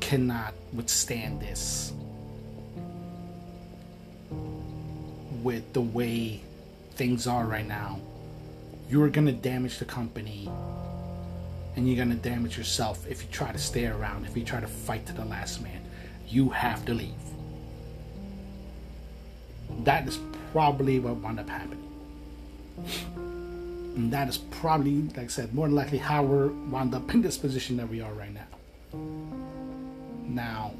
cannot 0.00 0.54
withstand 0.72 1.40
this 1.40 1.92
with 5.42 5.70
the 5.74 5.82
way 5.82 6.40
things 6.92 7.26
are 7.26 7.44
right 7.44 7.66
now. 7.66 8.00
You're 8.88 9.10
going 9.10 9.26
to 9.26 9.32
damage 9.32 9.78
the 9.78 9.84
company 9.84 10.50
and 11.76 11.86
you're 11.86 11.96
going 11.96 12.10
to 12.10 12.28
damage 12.28 12.56
yourself 12.56 13.06
if 13.06 13.22
you 13.22 13.28
try 13.30 13.52
to 13.52 13.58
stay 13.58 13.86
around, 13.86 14.24
if 14.24 14.34
you 14.34 14.44
try 14.44 14.60
to 14.60 14.66
fight 14.66 15.04
to 15.06 15.12
the 15.12 15.24
last 15.26 15.62
man. 15.62 15.82
You 16.26 16.48
have 16.50 16.86
to 16.86 16.94
leave. 16.94 17.12
That 19.80 20.08
is 20.08 20.18
probably 20.52 21.00
what 21.00 21.16
wound 21.16 21.38
up 21.38 21.50
happening. 21.50 21.82
And 23.94 24.12
that 24.12 24.28
is 24.28 24.38
probably, 24.38 25.02
like 25.02 25.18
I 25.18 25.26
said, 25.28 25.54
more 25.54 25.66
than 25.66 25.76
likely 25.76 25.98
how 25.98 26.22
we're 26.22 26.48
wound 26.48 26.94
up 26.94 27.12
in 27.14 27.22
this 27.22 27.38
position 27.38 27.76
that 27.76 27.88
we 27.88 28.00
are 28.00 28.12
right 28.12 28.32
now. 28.32 28.46
Now, 30.26 30.72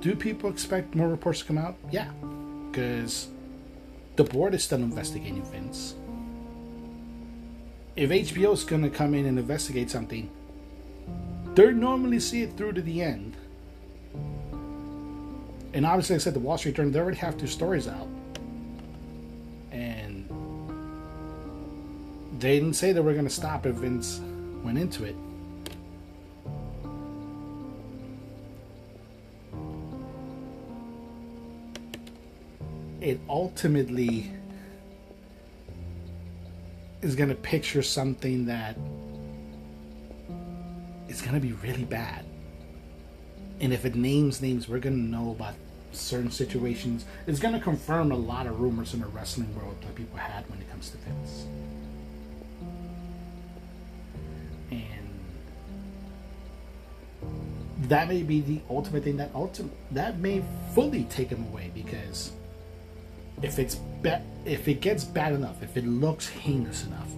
do 0.00 0.16
people 0.16 0.50
expect 0.50 0.96
more 0.96 1.08
reports 1.08 1.40
to 1.40 1.44
come 1.44 1.58
out? 1.58 1.76
Yeah, 1.90 2.10
because 2.70 3.28
the 4.16 4.24
board 4.24 4.54
is 4.54 4.64
still 4.64 4.80
investigating 4.80 5.44
Vince. 5.44 5.94
If 7.94 8.10
HBO 8.10 8.54
is 8.54 8.64
going 8.64 8.82
to 8.82 8.90
come 8.90 9.14
in 9.14 9.26
and 9.26 9.38
investigate 9.38 9.90
something, 9.90 10.28
they 11.54 11.70
normally 11.72 12.18
see 12.18 12.42
it 12.42 12.56
through 12.56 12.72
to 12.72 12.82
the 12.82 13.02
end 13.02 13.31
and 15.74 15.86
obviously, 15.86 16.14
like 16.14 16.20
I 16.20 16.24
said 16.24 16.34
the 16.34 16.40
Wall 16.40 16.58
Street 16.58 16.76
Journal, 16.76 16.92
they 16.92 16.98
already 16.98 17.18
have 17.18 17.38
two 17.38 17.46
stories 17.46 17.88
out, 17.88 18.08
and 19.70 20.28
they 22.38 22.58
didn't 22.58 22.74
say 22.74 22.92
they 22.92 23.00
were 23.00 23.14
going 23.14 23.24
to 23.24 23.30
stop 23.30 23.64
if 23.64 23.76
Vince 23.76 24.20
went 24.62 24.78
into 24.78 25.04
it. 25.04 25.16
It 33.00 33.18
ultimately 33.28 34.30
is 37.00 37.16
going 37.16 37.30
to 37.30 37.34
picture 37.34 37.82
something 37.82 38.46
that 38.46 38.76
is 41.08 41.20
going 41.20 41.34
to 41.34 41.40
be 41.40 41.52
really 41.52 41.84
bad 41.84 42.24
and 43.62 43.72
if 43.72 43.84
it 43.86 43.94
names 43.94 44.42
names, 44.42 44.68
we're 44.68 44.80
gonna 44.80 44.96
know 44.96 45.30
about 45.30 45.54
certain 45.92 46.32
situations. 46.32 47.04
It's 47.28 47.38
gonna 47.38 47.60
confirm 47.60 48.10
a 48.10 48.16
lot 48.16 48.46
of 48.48 48.60
rumors 48.60 48.92
in 48.92 49.00
the 49.00 49.06
wrestling 49.06 49.54
world 49.56 49.76
that 49.82 49.94
people 49.94 50.18
had 50.18 50.48
when 50.50 50.60
it 50.60 50.68
comes 50.68 50.90
to 50.90 50.96
Vince. 50.98 51.46
And 54.72 55.08
that 57.88 58.08
may 58.08 58.24
be 58.24 58.40
the 58.40 58.60
ultimate 58.68 59.04
thing 59.04 59.16
that 59.18 59.30
ultimate 59.32 59.72
that 59.92 60.18
may 60.18 60.42
fully 60.74 61.04
take 61.04 61.28
him 61.28 61.46
away 61.52 61.70
because 61.72 62.32
if 63.42 63.60
it's 63.60 63.76
be- 63.76 64.10
if 64.44 64.66
it 64.66 64.80
gets 64.80 65.04
bad 65.04 65.34
enough, 65.34 65.62
if 65.62 65.76
it 65.76 65.86
looks 65.86 66.28
heinous 66.28 66.84
enough, 66.84 67.08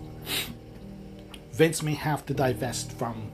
Vince 1.52 1.82
may 1.82 1.94
have 1.94 2.26
to 2.26 2.34
divest 2.34 2.92
from 2.92 3.30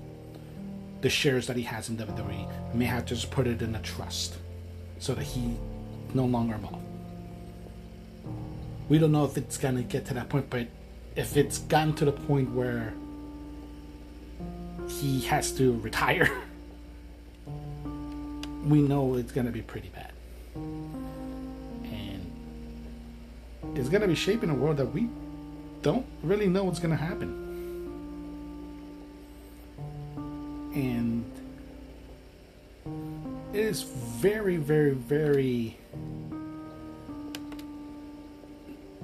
the 1.00 1.10
shares 1.10 1.46
that 1.46 1.56
he 1.56 1.62
has 1.62 1.88
in 1.88 1.96
WWE 1.96 2.74
may 2.74 2.84
have 2.84 3.06
to 3.06 3.14
just 3.14 3.30
put 3.30 3.46
it 3.46 3.62
in 3.62 3.74
a 3.74 3.82
trust 3.82 4.36
so 4.98 5.14
that 5.14 5.24
he 5.24 5.56
no 6.14 6.24
longer 6.24 6.54
involved. 6.54 6.84
We 8.88 8.98
don't 8.98 9.12
know 9.12 9.24
if 9.24 9.36
it's 9.36 9.56
gonna 9.56 9.82
get 9.82 10.04
to 10.06 10.14
that 10.14 10.28
point, 10.28 10.50
but 10.50 10.66
if 11.16 11.36
it's 11.36 11.58
gotten 11.58 11.94
to 11.94 12.04
the 12.04 12.12
point 12.12 12.50
where 12.52 12.92
he 14.88 15.20
has 15.22 15.52
to 15.52 15.78
retire, 15.80 16.30
we 18.64 18.82
know 18.82 19.14
it's 19.14 19.32
gonna 19.32 19.52
be 19.52 19.62
pretty 19.62 19.88
bad. 19.88 20.12
And 20.54 22.26
it's 23.74 23.88
gonna 23.88 24.08
be 24.08 24.14
shaping 24.14 24.50
a 24.50 24.54
world 24.54 24.76
that 24.78 24.86
we 24.86 25.08
don't 25.82 26.04
really 26.22 26.48
know 26.48 26.64
what's 26.64 26.80
gonna 26.80 26.96
happen. 26.96 27.39
And 30.74 31.24
it 33.52 33.60
is 33.60 33.82
very, 33.82 34.56
very, 34.56 34.92
very 34.92 35.76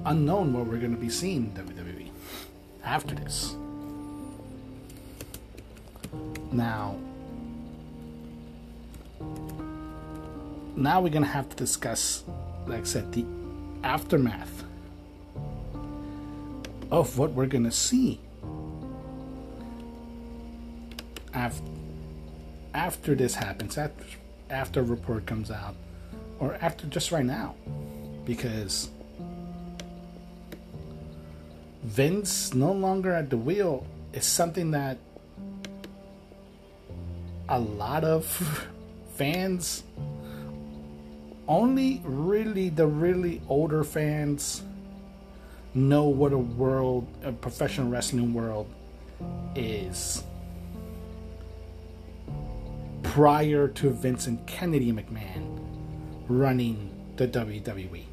unknown 0.05 0.53
what 0.53 0.67
we're 0.67 0.79
going 0.79 0.95
to 0.95 1.01
be 1.01 1.09
seeing 1.09 1.51
WWE 1.53 2.11
after 2.85 3.15
this. 3.15 3.57
Now, 6.53 6.97
now 10.77 11.01
we're 11.01 11.09
going 11.09 11.25
to 11.25 11.29
have 11.29 11.49
to 11.49 11.57
discuss, 11.57 12.23
like 12.67 12.83
I 12.83 12.85
said, 12.85 13.13
the 13.13 13.27
aftermath 13.83 14.65
of 16.91 17.19
what 17.19 17.33
we're 17.33 17.47
going 17.47 17.65
to 17.65 17.73
see 17.73 18.21
after 21.37 21.63
after 22.75 23.15
this 23.15 23.35
happens, 23.35 23.79
after 23.79 24.05
after 24.51 24.81
a 24.81 24.83
report 24.83 25.27
comes 25.27 25.51
out, 25.51 25.77
or 26.41 26.55
after 26.61 26.87
just 26.87 27.13
right 27.13 27.25
now, 27.25 27.55
because 28.25 28.91
Vince 31.85 32.55
no 32.55 32.73
longer 32.73 33.13
at 33.13 33.31
the 33.31 33.37
wheel 33.37 33.87
is 34.13 34.25
something 34.25 34.71
that 34.73 34.99
a 37.49 37.61
lot 37.61 38.03
of 38.03 38.27
fans 39.15 39.85
only 41.49 42.03
really 42.05 42.71
the 42.71 42.87
really 42.87 43.41
older 43.49 43.85
fans 43.85 44.63
know 45.75 46.05
what 46.05 46.33
a 46.33 46.39
world, 46.39 47.07
a 47.23 47.31
professional 47.31 47.89
wrestling 47.89 48.33
world 48.33 48.67
is 49.55 50.25
prior 53.17 53.67
to 53.67 53.89
Vincent 53.89 54.47
Kennedy 54.47 54.93
McMahon 54.93 55.59
running 56.29 56.93
the 57.17 57.27
WWE. 57.27 58.05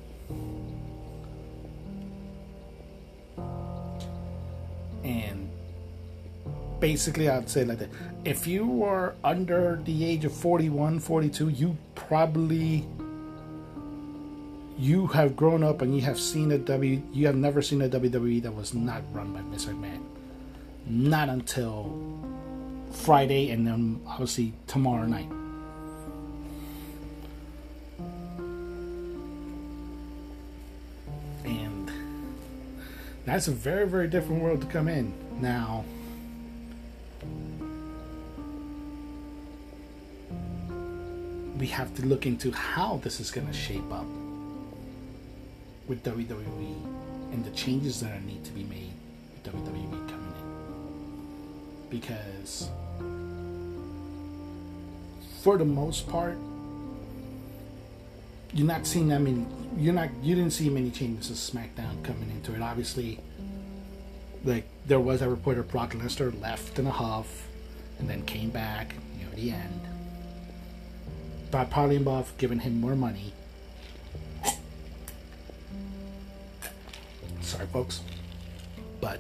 And 5.04 5.52
basically, 6.80 7.28
I'd 7.28 7.50
say 7.50 7.66
like 7.66 7.80
that. 7.80 7.90
If 8.24 8.48
you 8.48 8.86
are 8.86 9.16
under 9.26 9.82
the 9.84 10.06
age 10.06 10.24
of 10.24 10.32
41, 10.32 11.02
42, 11.02 11.50
you 11.50 11.78
probably 11.96 12.88
you 14.78 15.08
have 15.08 15.36
grown 15.36 15.64
up 15.64 15.82
and 15.82 15.94
you 15.94 16.02
have 16.04 16.18
seen 16.18 16.50
a 16.54 16.58
W. 16.58 17.02
You 17.12 17.28
have 17.28 17.36
never 17.36 17.62
seen 17.62 17.82
a 17.82 17.90
WWE 17.90 18.42
that 18.44 18.56
was 18.56 18.74
not 18.74 19.02
run 19.12 19.34
by 19.34 19.42
Vince 19.42 19.66
McMahon. 19.66 20.02
Not 20.88 21.28
until 21.28 22.23
Friday 22.94 23.50
and 23.52 23.68
then 23.68 24.00
obviously 24.08 24.54
tomorrow 24.68 25.06
night. 25.06 25.30
And 31.44 31.92
that's 33.26 33.48
a 33.48 33.52
very, 33.52 33.88
very 33.88 34.08
different 34.08 34.42
world 34.42 34.62
to 34.62 34.68
come 34.68 34.88
in. 34.88 35.14
Now, 35.42 35.84
we 41.58 41.68
have 41.68 41.94
to 41.96 42.06
look 42.06 42.26
into 42.26 42.52
how 42.52 43.00
this 43.04 43.20
is 43.20 43.32
going 43.32 43.48
to 43.48 43.54
shape 43.54 43.92
up 43.92 44.06
with 45.88 46.04
WWE 46.04 47.34
and 47.34 47.44
the 47.44 47.52
changes 47.52 48.00
that 48.00 48.24
need 48.24 48.44
to 48.46 48.52
be 48.52 48.64
made 48.64 48.94
with 49.34 49.54
WWE 49.54 50.10
coming 50.10 50.34
in. 50.38 51.90
Because 51.90 52.70
for 55.44 55.58
the 55.58 55.66
most 55.66 56.08
part, 56.08 56.38
you're 58.54 58.66
not 58.66 58.88
seeing 58.88 59.10
that 59.10 59.20
many. 59.20 59.46
You're 59.78 59.94
not. 59.94 60.08
You 60.22 60.36
didn't 60.36 60.54
see 60.54 60.70
many 60.70 60.90
changes 60.90 61.28
to 61.28 61.34
SmackDown 61.34 62.02
coming 62.02 62.30
into 62.32 62.56
it. 62.56 62.62
Obviously, 62.62 63.20
like 64.46 64.66
there 64.86 65.02
was 65.02 65.22
a 65.22 65.30
reporter 65.30 65.64
Brock 65.64 65.92
Lesnar 65.96 66.40
left 66.42 66.80
in 66.80 66.88
a 66.88 66.92
huff, 66.92 67.48
and 68.00 68.10
then 68.10 68.24
came 68.24 68.52
back. 68.52 68.96
Know, 69.20 69.30
the 69.36 69.52
end. 69.52 69.82
By 71.52 71.66
Parliamboff 71.66 72.28
giving 72.38 72.60
him 72.60 72.80
more 72.80 72.96
money. 72.96 73.34
Sorry, 77.42 77.68
folks, 77.68 78.00
but 79.02 79.20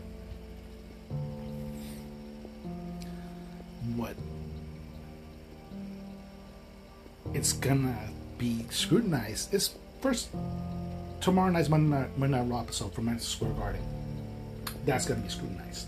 what 3.97 4.15
it's 7.33 7.53
gonna 7.53 7.97
be 8.37 8.65
scrutinized. 8.69 9.53
It's 9.53 9.75
first 10.01 10.29
tomorrow 11.19 11.51
night's 11.51 11.69
Monday 11.69 11.97
Night, 11.97 12.17
Monday 12.17 12.37
Night 12.37 12.49
Raw 12.49 12.61
episode 12.61 12.93
from 12.93 13.05
Madison 13.05 13.29
Square 13.29 13.53
Garden. 13.53 13.81
That's 14.85 15.05
gonna 15.05 15.21
be 15.21 15.29
scrutinized. 15.29 15.87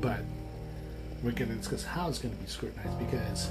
But 0.00 0.20
we're 1.22 1.32
gonna 1.32 1.54
discuss 1.54 1.84
how 1.84 2.08
it's 2.08 2.18
gonna 2.18 2.34
be 2.34 2.46
scrutinized 2.46 2.98
because 2.98 3.50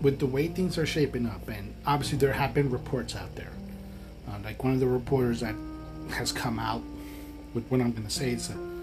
with 0.00 0.18
the 0.18 0.26
way 0.26 0.48
things 0.48 0.78
are 0.78 0.86
shaping 0.86 1.26
up, 1.26 1.48
and 1.48 1.74
obviously 1.86 2.18
there 2.18 2.32
have 2.32 2.54
been 2.54 2.70
reports 2.70 3.16
out 3.16 3.34
there. 3.34 3.52
Uh, 4.28 4.38
like 4.44 4.62
one 4.62 4.74
of 4.74 4.80
the 4.80 4.86
reporters 4.86 5.40
that 5.40 5.54
has 6.10 6.30
come 6.30 6.58
out 6.58 6.82
with 7.54 7.66
what 7.68 7.80
I'm 7.80 7.92
gonna 7.92 8.10
say 8.10 8.30
is 8.30 8.50
a 8.50 8.73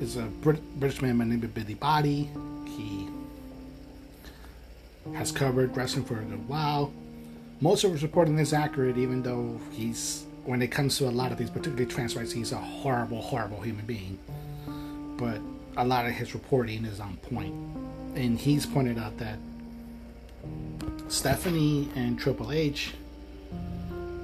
is 0.00 0.16
a 0.16 0.22
Brit- 0.22 0.78
British 0.78 1.02
man 1.02 1.18
by 1.18 1.24
the 1.24 1.30
name 1.30 1.42
of 1.42 1.54
Billy 1.54 1.74
Body. 1.74 2.30
He 2.66 3.08
has 5.14 5.32
covered 5.32 5.76
wrestling 5.76 6.04
for 6.04 6.20
a 6.20 6.24
good 6.24 6.48
while. 6.48 6.92
Most 7.60 7.84
of 7.84 7.90
his 7.92 8.02
reporting 8.02 8.38
is 8.38 8.52
accurate, 8.52 8.96
even 8.98 9.22
though 9.22 9.60
he's, 9.72 10.24
when 10.44 10.62
it 10.62 10.68
comes 10.68 10.96
to 10.98 11.08
a 11.08 11.10
lot 11.10 11.32
of 11.32 11.38
these, 11.38 11.50
particularly 11.50 11.86
trans 11.86 12.14
rights, 12.14 12.30
he's 12.32 12.52
a 12.52 12.56
horrible, 12.56 13.20
horrible 13.20 13.60
human 13.60 13.84
being. 13.84 14.18
But 15.16 15.40
a 15.76 15.84
lot 15.84 16.06
of 16.06 16.12
his 16.12 16.34
reporting 16.34 16.84
is 16.84 17.00
on 17.00 17.16
point. 17.16 17.54
And 18.14 18.38
he's 18.38 18.64
pointed 18.66 18.98
out 18.98 19.16
that 19.18 19.38
Stephanie 21.08 21.88
and 21.96 22.18
Triple 22.18 22.52
H, 22.52 22.94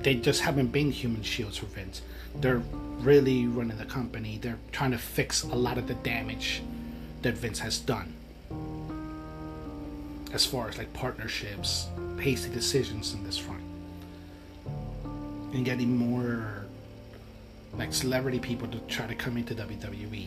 they 0.01 0.15
just 0.15 0.43
haven't 0.43 0.69
been 0.69 0.93
human 0.93 1.23
shields 1.23 1.57
for 1.57 1.67
Vince. 1.67 2.03
They're 2.37 2.63
really 3.00 3.46
running 3.46 3.76
the 3.76 3.85
company. 3.85 4.38
They're 4.40 4.59
trying 4.72 4.92
to 4.92 4.98
fix 4.98 5.42
a 5.42 5.54
lot 5.54 5.78
of 5.78 5.87
the 5.87 5.94
damage 5.94 6.62
that 7.22 7.35
Vince 7.35 7.59
has 7.61 7.78
done. 7.78 8.14
As 10.33 10.44
far 10.44 10.68
as 10.68 10.78
like 10.78 10.92
partnerships, 10.92 11.87
hasty 12.20 12.52
decisions 12.52 13.14
in 13.14 13.24
this 13.24 13.38
front. 13.38 13.62
And 15.52 15.64
getting 15.64 15.96
more 15.96 16.66
like 17.74 17.92
celebrity 17.92 18.40
people 18.40 18.68
to 18.68 18.78
try 18.80 19.07
to 19.07 19.14
come 19.14 19.37
into 19.37 19.54
WWE 19.54 20.26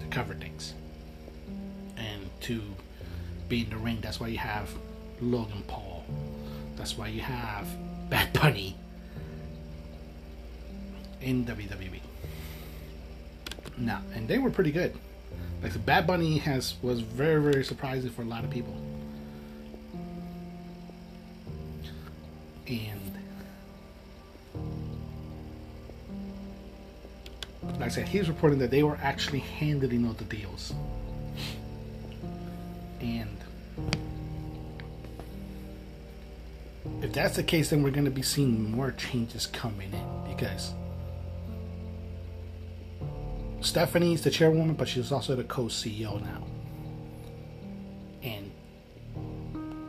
to 0.00 0.06
cover 0.10 0.34
things. 0.34 0.74
And 1.96 2.28
to 2.42 2.60
be 3.48 3.62
in 3.62 3.70
the 3.70 3.76
ring. 3.76 3.98
That's 4.00 4.20
why 4.20 4.28
you 4.28 4.38
have 4.38 4.70
Logan 5.20 5.62
Paul. 5.66 6.04
That's 6.76 6.98
why 6.98 7.08
you 7.08 7.20
have 7.20 7.66
Bad 8.10 8.32
Bunny 8.32 8.76
in 11.20 11.44
WWE. 11.44 12.00
Now, 13.78 14.02
and 14.14 14.26
they 14.26 14.38
were 14.38 14.50
pretty 14.50 14.72
good. 14.72 14.94
Like 15.62 15.72
the 15.72 15.78
Bad 15.78 16.06
Bunny 16.06 16.38
has 16.38 16.74
was 16.82 17.00
very 17.00 17.42
very 17.42 17.64
surprising 17.64 18.10
for 18.10 18.22
a 18.22 18.26
lot 18.26 18.44
of 18.44 18.50
people. 18.50 18.74
And 22.68 23.06
like 27.62 27.82
I 27.82 27.88
said, 27.88 28.08
he's 28.08 28.28
reporting 28.28 28.58
that 28.60 28.70
they 28.70 28.82
were 28.82 28.98
actually 29.02 29.40
handling 29.40 30.06
all 30.06 30.14
the 30.14 30.24
deals. 30.24 30.72
And 33.00 33.36
if 37.02 37.12
that's 37.12 37.36
the 37.36 37.42
case, 37.42 37.70
then 37.70 37.82
we're 37.82 37.90
going 37.90 38.04
to 38.04 38.10
be 38.10 38.22
seeing 38.22 38.70
more 38.70 38.92
changes 38.92 39.46
coming 39.46 39.92
in 39.92 40.34
because 40.34 40.72
Stephanie's 43.60 44.22
the 44.22 44.30
chairwoman, 44.30 44.74
but 44.74 44.88
she's 44.88 45.10
also 45.10 45.34
the 45.34 45.44
co-CEO 45.44 46.20
now. 46.22 46.42
And 48.22 48.50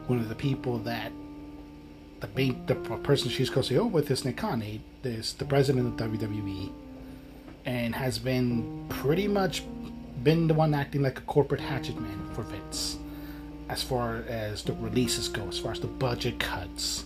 one 0.08 0.19
of 0.19 0.30
the 0.30 0.36
people 0.36 0.80
that 0.80 1.12
the 2.19 2.27
main, 2.36 2.65
the 2.65 2.75
person 2.75 3.30
she's 3.30 3.49
co-CEO 3.49 3.89
with 3.89 4.10
is 4.10 4.25
Nick 4.25 4.38
Khan, 4.38 4.63
is 5.03 5.34
the 5.34 5.45
president 5.45 5.99
of 6.01 6.10
WWE, 6.10 6.71
and 7.65 7.93
has 7.93 8.17
been 8.17 8.86
pretty 8.89 9.27
much 9.27 9.63
been 10.23 10.47
the 10.47 10.53
one 10.53 10.73
acting 10.73 11.03
like 11.03 11.19
a 11.19 11.21
corporate 11.21 11.62
hatchet 11.62 11.99
man 11.99 12.30
for 12.34 12.41
Vince, 12.41 12.97
as 13.69 13.84
far 13.84 14.23
as 14.27 14.63
the 14.63 14.73
releases 14.73 15.27
go, 15.27 15.47
as 15.47 15.60
far 15.60 15.71
as 15.73 15.80
the 15.80 15.88
budget 15.88 16.39
cuts, 16.39 17.06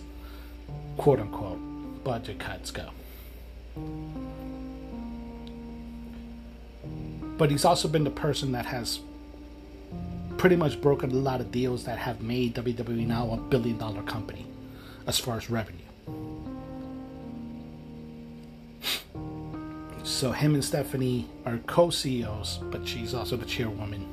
quote 0.96 1.20
unquote, 1.20 1.58
budget 2.04 2.38
cuts 2.38 2.70
go. 2.70 2.88
But 7.42 7.50
he's 7.50 7.64
also 7.64 7.88
been 7.88 8.04
the 8.04 8.10
person 8.10 8.52
that 8.52 8.64
has 8.64 9.00
pretty 10.38 10.54
much 10.54 10.80
broken 10.80 11.10
a 11.10 11.14
lot 11.14 11.40
of 11.40 11.50
deals 11.50 11.82
that 11.82 11.98
have 11.98 12.22
made 12.22 12.54
WWE 12.54 13.04
now 13.04 13.32
a 13.32 13.36
billion 13.36 13.76
dollar 13.78 14.00
company 14.02 14.46
as 15.08 15.18
far 15.18 15.38
as 15.38 15.50
revenue. 15.50 15.80
So 20.04 20.30
him 20.30 20.54
and 20.54 20.64
Stephanie 20.64 21.28
are 21.44 21.58
co-CEOs, 21.66 22.60
but 22.70 22.86
she's 22.86 23.12
also 23.12 23.36
the 23.36 23.44
chairwoman, 23.44 24.06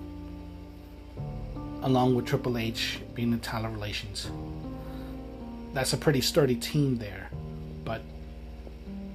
along 1.84 2.16
with 2.16 2.26
Triple 2.26 2.58
H 2.58 3.00
being 3.14 3.32
in 3.32 3.40
talent 3.42 3.76
relations. 3.76 4.32
That's 5.76 5.94
a 5.94 5.98
pretty 5.98 6.22
sturdy 6.22 6.56
team 6.56 6.98
there, 6.98 7.30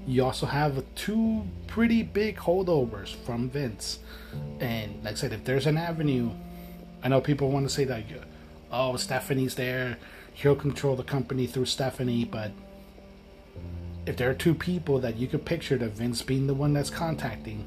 you 0.07 0.25
also 0.25 0.47
have 0.47 0.83
two 0.95 1.45
pretty 1.67 2.03
big 2.03 2.37
holdovers 2.37 3.15
from 3.15 3.49
Vince. 3.49 4.01
And 4.61 5.03
like 5.03 5.15
I 5.15 5.17
said, 5.17 5.33
if 5.33 5.45
there's 5.45 5.67
an 5.67 5.77
avenue, 5.77 6.31
I 7.03 7.09
know 7.09 7.21
people 7.21 7.51
want 7.51 7.67
to 7.67 7.75
say 7.75 7.85
that, 7.85 8.05
oh, 8.71 8.97
Stephanie's 8.97 9.55
there, 9.55 9.99
he'll 10.33 10.57
control 10.57 10.97
the 10.97 11.05
company 11.05 11.47
through 11.47 11.67
Stephanie, 11.67 12.25
but 12.25 12.51
if 14.07 14.17
there 14.17 14.29
are 14.29 14.35
two 14.35 14.55
people 14.55 14.99
that 15.01 15.17
you 15.17 15.27
could 15.27 15.45
picture 15.45 15.79
that 15.79 15.91
Vince 15.91 16.21
being 16.21 16.47
the 16.47 16.55
one 16.55 16.75
that's 16.75 16.91
contacting 16.91 17.65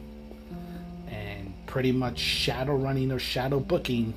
and 1.09 1.53
pretty 1.65 1.91
much 1.91 2.19
shadow 2.19 2.75
running 2.75 3.11
or 3.11 3.19
shadow 3.19 3.59
booking 3.59 4.13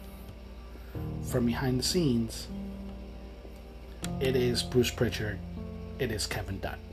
from 1.22 1.46
behind 1.46 1.78
the 1.78 1.84
scenes, 1.84 2.48
it 4.20 4.36
is 4.36 4.62
Bruce 4.62 4.90
Pritchard, 4.90 5.38
it 5.98 6.10
is 6.10 6.26
Kevin 6.26 6.58
Dunn. 6.60 6.89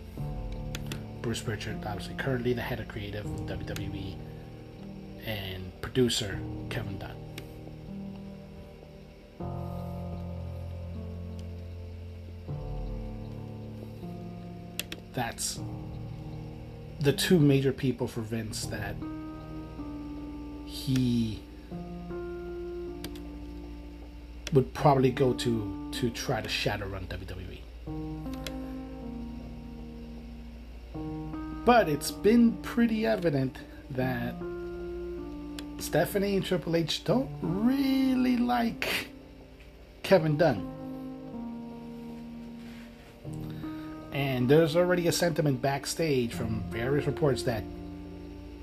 Bruce 1.28 1.42
Pritchard, 1.42 1.86
obviously 1.86 2.16
currently 2.16 2.54
the 2.54 2.62
head 2.62 2.80
of 2.80 2.88
creative 2.88 3.26
WWE, 3.26 4.16
and 5.26 5.82
producer 5.82 6.40
Kevin 6.70 6.98
Dunn. 6.98 7.18
That's 15.12 15.60
the 17.02 17.12
two 17.12 17.40
major 17.40 17.74
people 17.74 18.08
for 18.08 18.22
Vince 18.22 18.66
that 18.68 18.96
he 20.66 21.42
would 24.54 24.74
probably 24.74 25.12
go 25.12 25.34
to 25.34 25.90
to 25.92 26.10
try 26.10 26.40
to 26.40 26.48
shadow 26.48 26.88
run 26.88 27.06
WWE. 27.08 27.57
But 31.68 31.90
it's 31.90 32.12
been 32.12 32.54
pretty 32.62 33.06
evident 33.06 33.58
that 33.90 34.36
Stephanie 35.80 36.38
and 36.38 36.46
Triple 36.46 36.78
H 36.78 37.04
don't 37.04 37.30
really 37.42 38.38
like 38.38 39.10
Kevin 40.02 40.38
Dunn. 40.38 40.66
And 44.14 44.48
there's 44.48 44.78
already 44.78 45.10
a 45.10 45.12
sentiment 45.12 45.62
backstage 45.62 46.34
from 46.34 46.64
various 46.70 47.06
reports 47.06 47.44
that 47.44 47.66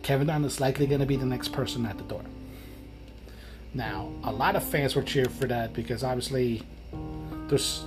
Kevin 0.02 0.28
Dunn 0.28 0.42
is 0.46 0.58
likely 0.58 0.86
going 0.86 1.00
to 1.00 1.06
be 1.06 1.16
the 1.16 1.26
next 1.26 1.48
person 1.48 1.84
at 1.84 1.98
the 1.98 2.04
door. 2.04 2.24
Now, 3.74 4.10
a 4.22 4.32
lot 4.32 4.56
of 4.56 4.64
fans 4.64 4.96
were 4.96 5.02
cheering 5.02 5.28
for 5.28 5.46
that 5.46 5.74
because 5.74 6.04
obviously 6.04 6.62
there's 7.48 7.84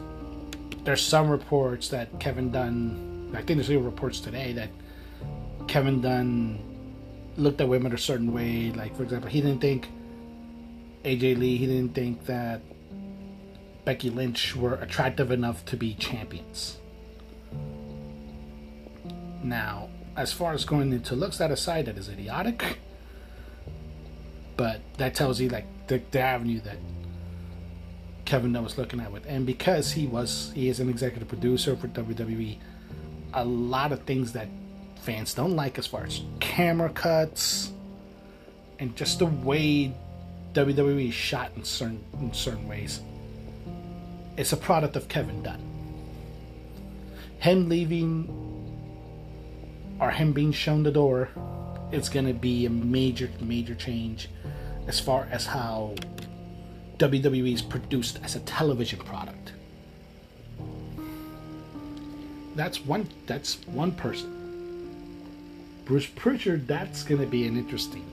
there's 0.83 1.01
some 1.01 1.27
reports 1.27 1.87
that 1.87 2.19
Kevin 2.19 2.51
Dunn, 2.51 3.31
I 3.33 3.37
think 3.37 3.57
there's 3.57 3.71
even 3.71 3.83
reports 3.83 4.19
today 4.19 4.53
that 4.53 4.69
Kevin 5.67 6.01
Dunn 6.01 6.59
looked 7.37 7.61
at 7.61 7.67
women 7.67 7.93
a 7.93 7.97
certain 7.97 8.33
way. 8.33 8.71
Like, 8.71 8.95
for 8.95 9.03
example, 9.03 9.29
he 9.29 9.41
didn't 9.41 9.61
think 9.61 9.87
AJ 11.03 11.37
Lee, 11.37 11.57
he 11.57 11.65
didn't 11.65 11.93
think 11.93 12.25
that 12.25 12.61
Becky 13.85 14.09
Lynch 14.09 14.55
were 14.55 14.75
attractive 14.75 15.31
enough 15.31 15.63
to 15.65 15.77
be 15.77 15.93
champions. 15.93 16.77
Now, 19.43 19.89
as 20.15 20.33
far 20.33 20.53
as 20.53 20.65
going 20.65 20.91
into 20.91 21.15
looks, 21.15 21.37
that 21.37 21.51
aside, 21.51 21.85
that 21.85 21.97
is 21.97 22.09
idiotic. 22.09 22.79
But 24.57 24.81
that 24.97 25.13
tells 25.13 25.39
you 25.39 25.49
like 25.49 25.65
the, 25.87 26.01
the 26.11 26.19
avenue 26.19 26.59
that 26.61 26.77
Kevin 28.25 28.51
Dunn 28.51 28.63
was 28.63 28.77
looking 28.77 28.99
at 28.99 29.11
with, 29.11 29.25
and 29.25 29.45
because 29.45 29.91
he 29.91 30.07
was 30.07 30.51
he 30.53 30.67
is 30.67 30.81
an 30.81 30.89
executive 30.89 31.29
producer 31.29 31.77
for 31.77 31.87
WWE, 31.87 32.57
a 33.33 33.45
lot 33.45 33.93
of 33.93 34.01
things 34.01 34.33
that 34.33 34.49
fans 35.01 35.33
don't 35.33 35.55
like 35.55 35.77
as 35.77 35.87
far 35.87 36.03
as 36.03 36.21
camera 36.39 36.89
cuts 36.89 37.71
and 38.79 38.95
just 38.95 39.19
the 39.19 39.25
way 39.25 39.93
WWE 40.53 41.11
shot 41.11 41.51
in 41.55 41.63
certain 41.63 42.03
in 42.19 42.33
certain 42.33 42.67
ways. 42.67 43.01
It's 44.37 44.53
a 44.53 44.57
product 44.57 44.95
of 44.95 45.07
Kevin 45.07 45.41
Dunn. 45.43 45.61
Him 47.39 47.69
leaving 47.69 48.27
or 49.99 50.11
him 50.11 50.31
being 50.33 50.51
shown 50.51 50.83
the 50.83 50.91
door, 50.91 51.29
it's 51.91 52.09
to 52.09 52.33
be 52.33 52.65
a 52.65 52.69
major, 52.69 53.29
major 53.41 53.75
change 53.75 54.29
as 54.87 54.99
far 54.99 55.27
as 55.31 55.45
how 55.45 55.95
WWE 56.97 57.53
is 57.53 57.61
produced 57.61 58.19
as 58.23 58.35
a 58.35 58.39
television 58.41 58.99
product. 58.99 59.53
That's 62.55 62.83
one. 62.83 63.07
That's 63.27 63.59
one 63.67 63.91
person. 63.91 64.36
Bruce 65.87 66.05
Pritchard. 66.05 66.67
That's 66.67 67.03
going 67.03 67.21
to 67.21 67.27
be 67.27 67.47
an 67.47 67.55
interesting. 67.55 68.05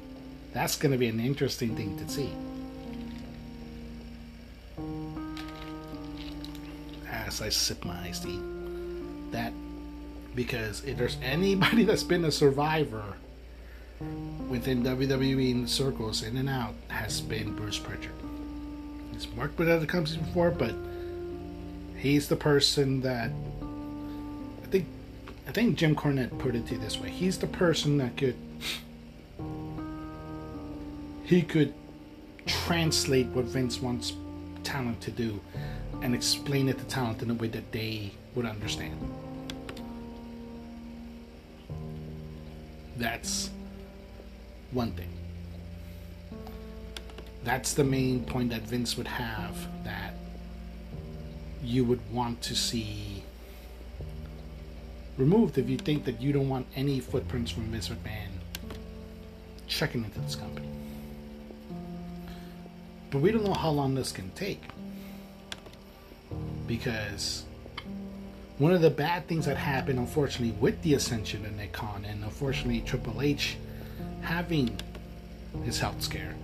That's 0.52 0.76
going 0.76 0.92
to 0.92 0.98
be 0.98 1.08
an 1.08 1.18
interesting 1.18 1.74
thing 1.74 1.98
to 1.98 2.08
see. 2.08 2.30
As 7.10 7.42
I 7.42 7.48
sip 7.48 7.84
my 7.84 8.00
iced 8.02 8.22
tea, 8.22 8.40
that 9.32 9.52
because 10.36 10.84
if 10.84 10.96
there's 10.96 11.16
anybody 11.20 11.82
that's 11.88 12.04
been 12.04 12.24
a 12.24 12.30
survivor 12.30 13.14
within 14.48 14.84
WWE 14.84 15.50
in 15.50 15.66
circles, 15.66 16.22
in 16.22 16.36
and 16.36 16.48
out, 16.48 16.74
has 16.88 17.20
been 17.20 17.56
Bruce 17.56 17.78
Pritchard. 17.78 18.12
He's 19.12 19.26
worked 19.28 19.58
with 19.58 19.68
other 19.68 19.86
companies 19.86 20.16
before, 20.18 20.52
but 20.52 20.74
he's 21.96 22.28
the 22.28 22.36
person 22.36 23.00
that 23.00 23.32
I 25.46 25.52
think 25.52 25.76
Jim 25.76 25.94
Cornette 25.94 26.38
put 26.38 26.54
it 26.54 26.66
to 26.68 26.78
this 26.78 26.98
way. 26.98 27.10
He's 27.10 27.38
the 27.38 27.46
person 27.46 27.98
that 27.98 28.16
could 28.16 28.36
he 31.24 31.42
could 31.42 31.72
translate 32.46 33.26
what 33.28 33.46
Vince 33.46 33.80
wants 33.80 34.12
talent 34.62 35.00
to 35.02 35.10
do 35.10 35.40
and 36.02 36.14
explain 36.14 36.68
it 36.68 36.78
to 36.78 36.84
talent 36.84 37.22
in 37.22 37.30
a 37.30 37.34
way 37.34 37.48
that 37.48 37.72
they 37.72 38.12
would 38.34 38.44
understand. 38.44 38.98
That's 42.96 43.50
one 44.70 44.92
thing. 44.92 45.08
That's 47.42 47.74
the 47.74 47.84
main 47.84 48.24
point 48.24 48.50
that 48.50 48.62
Vince 48.62 48.96
would 48.96 49.08
have 49.08 49.56
that 49.84 50.14
you 51.62 51.84
would 51.84 52.00
want 52.12 52.40
to 52.42 52.54
see 52.54 53.22
removed 55.16 55.58
if 55.58 55.68
you 55.68 55.76
think 55.76 56.04
that 56.04 56.20
you 56.20 56.32
don't 56.32 56.48
want 56.48 56.66
any 56.74 57.00
footprints 57.00 57.50
from 57.50 57.64
Vince 57.64 57.88
McMahon 57.88 58.30
checking 59.66 60.04
into 60.04 60.20
this 60.20 60.34
company. 60.34 60.68
But 63.10 63.20
we 63.20 63.30
don't 63.30 63.44
know 63.44 63.54
how 63.54 63.70
long 63.70 63.94
this 63.94 64.10
can 64.10 64.30
take. 64.32 64.62
Because 66.66 67.44
one 68.58 68.72
of 68.72 68.80
the 68.80 68.90
bad 68.90 69.28
things 69.28 69.46
that 69.46 69.56
happened, 69.56 69.98
unfortunately, 69.98 70.56
with 70.60 70.80
the 70.82 70.94
ascension 70.94 71.44
of 71.44 71.54
Nick 71.56 71.72
Khan 71.72 72.04
and 72.04 72.24
unfortunately 72.24 72.80
Triple 72.80 73.22
H 73.22 73.56
having 74.20 74.76
his 75.64 75.78
health 75.78 76.02
scare 76.02 76.34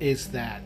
is 0.00 0.28
that 0.28 0.62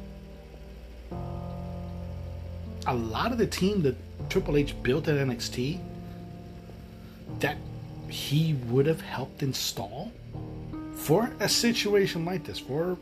a 2.87 2.95
lot 2.95 3.33
of 3.33 3.38
the 3.38 3.47
team 3.47 3.83
that 3.83 3.97
Triple 4.29 4.57
H 4.57 4.75
built 4.83 5.09
at 5.09 5.17
NXT 5.17 5.81
that 7.41 7.57
he 8.09 8.55
would 8.69 8.87
have 8.87 9.01
helped 9.01 9.43
install 9.43 10.12
for 10.95 11.31
a 11.41 11.49
situation 11.49 12.25
like 12.25 12.45
this, 12.45 12.59
for 12.59 12.97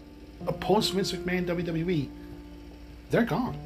a 0.46 0.52
post 0.52 0.92
Vince 0.92 1.12
McMahon 1.12 1.46
WWE, 1.46 2.08
they're 3.10 3.24
gone. 3.24 3.56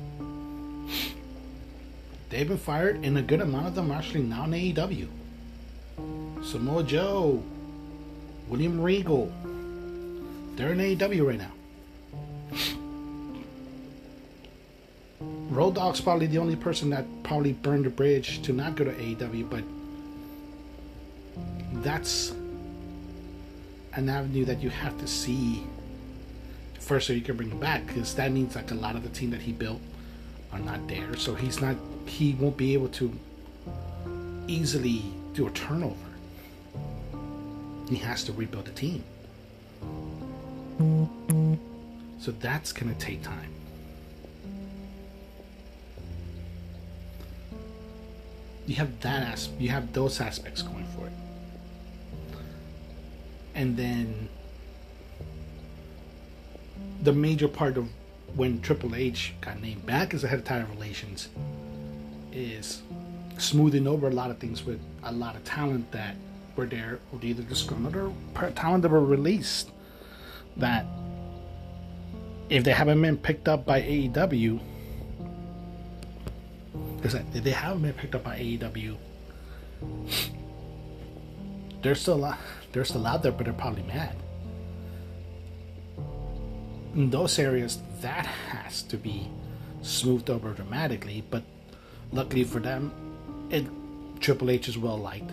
They've 2.28 2.46
been 2.46 2.58
fired, 2.58 3.04
and 3.04 3.16
a 3.16 3.22
good 3.22 3.40
amount 3.40 3.68
of 3.68 3.74
them 3.74 3.90
are 3.90 3.96
actually 3.96 4.22
now 4.22 4.44
in 4.44 4.50
AEW. 4.50 5.08
Samoa 6.44 6.84
Joe, 6.84 7.42
William 8.48 8.80
Regal, 8.80 9.32
they're 10.56 10.72
in 10.72 10.78
AEW 10.78 11.26
right 11.26 11.38
now. 11.38 11.52
Road 15.20 15.74
Dogg's 15.74 16.00
probably 16.00 16.26
the 16.26 16.38
only 16.38 16.56
person 16.56 16.90
that 16.90 17.04
probably 17.22 17.52
burned 17.52 17.84
the 17.84 17.90
bridge 17.90 18.42
to 18.42 18.52
not 18.52 18.76
go 18.76 18.84
to 18.84 18.92
AEW, 18.92 19.50
but 19.50 19.64
that's 21.82 22.32
an 23.94 24.08
avenue 24.08 24.44
that 24.44 24.62
you 24.62 24.70
have 24.70 24.98
to 24.98 25.06
see 25.06 25.64
first 26.78 27.06
so 27.06 27.12
you 27.12 27.20
can 27.20 27.36
bring 27.36 27.50
him 27.50 27.58
back 27.58 27.86
because 27.86 28.14
that 28.14 28.32
means 28.32 28.54
like 28.54 28.70
a 28.70 28.74
lot 28.74 28.96
of 28.96 29.02
the 29.02 29.08
team 29.08 29.30
that 29.30 29.40
he 29.40 29.52
built 29.52 29.80
are 30.52 30.58
not 30.58 30.86
there 30.88 31.14
so 31.16 31.34
he's 31.34 31.60
not 31.60 31.76
he 32.06 32.34
won't 32.34 32.56
be 32.56 32.72
able 32.72 32.88
to 32.88 33.12
easily 34.48 35.02
do 35.34 35.46
a 35.46 35.50
turnover. 35.50 35.94
He 37.88 37.96
has 37.96 38.24
to 38.24 38.32
rebuild 38.32 38.64
the 38.64 38.72
team. 38.72 39.04
So 42.18 42.32
that's 42.32 42.72
going 42.72 42.92
to 42.92 42.98
take 42.98 43.22
time. 43.22 43.52
You 48.68 48.74
have 48.74 49.00
that 49.00 49.32
as 49.32 49.48
you 49.58 49.70
have 49.70 49.94
those 49.94 50.20
aspects 50.20 50.60
going 50.60 50.84
for 50.94 51.06
it. 51.06 51.12
And 53.54 53.74
then 53.78 54.28
the 57.02 57.14
major 57.14 57.48
part 57.48 57.78
of 57.78 57.88
when 58.36 58.60
Triple 58.60 58.94
H 58.94 59.32
got 59.40 59.62
named 59.62 59.86
back 59.86 60.12
as 60.12 60.20
the 60.20 60.28
head 60.28 60.40
of 60.40 60.44
title 60.44 60.68
relations 60.74 61.30
is 62.30 62.82
smoothing 63.38 63.86
over 63.86 64.08
a 64.08 64.12
lot 64.12 64.30
of 64.30 64.36
things 64.36 64.62
with 64.66 64.80
a 65.02 65.12
lot 65.12 65.34
of 65.34 65.42
talent 65.44 65.90
that 65.92 66.16
were 66.54 66.66
there, 66.66 66.98
or 67.10 67.20
either 67.22 67.42
disgruntled 67.44 67.96
or 67.96 68.12
talent 68.50 68.82
that 68.82 68.90
were 68.90 69.02
released 69.02 69.70
that 70.58 70.84
if 72.50 72.64
they 72.64 72.72
haven't 72.72 73.00
been 73.00 73.16
picked 73.16 73.48
up 73.48 73.64
by 73.64 73.80
AEW, 73.80 74.60
if 77.02 77.44
they 77.44 77.50
haven't 77.50 77.82
been 77.82 77.92
picked 77.92 78.14
up 78.14 78.24
by 78.24 78.38
AEW, 78.38 78.96
they're 81.82 81.94
still 81.94 82.34
they're 82.72 82.84
still 82.84 83.06
out 83.06 83.22
there, 83.22 83.32
but 83.32 83.44
they're 83.44 83.54
probably 83.54 83.82
mad. 83.84 84.16
In 86.94 87.10
those 87.10 87.38
areas, 87.38 87.78
that 88.00 88.26
has 88.26 88.82
to 88.84 88.96
be 88.96 89.28
smoothed 89.82 90.30
over 90.30 90.52
dramatically. 90.52 91.22
But 91.30 91.44
luckily 92.12 92.44
for 92.44 92.58
them, 92.58 92.92
it 93.50 93.66
Triple 94.20 94.50
H 94.50 94.68
is 94.68 94.76
well 94.76 94.98
liked. 94.98 95.30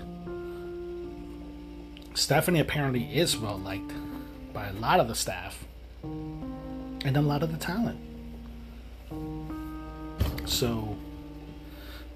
Stephanie 2.14 2.60
apparently 2.60 3.04
is 3.04 3.38
well 3.38 3.58
liked 3.58 3.92
by 4.54 4.68
a 4.68 4.74
lot 4.74 5.00
of 5.00 5.08
the 5.08 5.16
staff 5.16 5.66
and 6.04 7.18
a 7.18 7.22
lot 7.22 7.44
of 7.44 7.52
the 7.52 7.58
talent. 7.58 8.00
So 10.46 10.96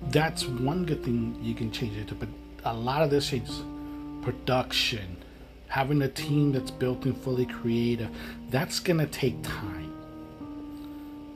that's 0.07 0.45
one 0.45 0.85
good 0.85 1.03
thing 1.03 1.37
you 1.41 1.53
can 1.53 1.71
change 1.71 1.97
it 1.97 2.07
to, 2.07 2.15
but 2.15 2.29
a 2.65 2.73
lot 2.73 3.01
of 3.01 3.09
this 3.09 3.33
is 3.33 3.63
production, 4.21 5.17
having 5.67 6.01
a 6.01 6.07
team 6.07 6.51
that's 6.51 6.71
built 6.71 7.05
and 7.05 7.17
fully 7.17 7.45
creative. 7.45 8.09
That's 8.49 8.79
gonna 8.79 9.07
take 9.07 9.41
time 9.43 9.93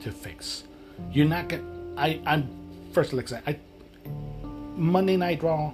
to 0.00 0.10
fix. 0.10 0.64
You're 1.12 1.26
not 1.26 1.48
gonna. 1.48 1.64
I 1.96 2.20
I'm 2.26 2.48
first 2.92 3.12
like 3.12 3.30
I, 3.32 3.42
I 3.46 3.58
Monday 4.76 5.16
Night 5.16 5.42
Raw 5.42 5.72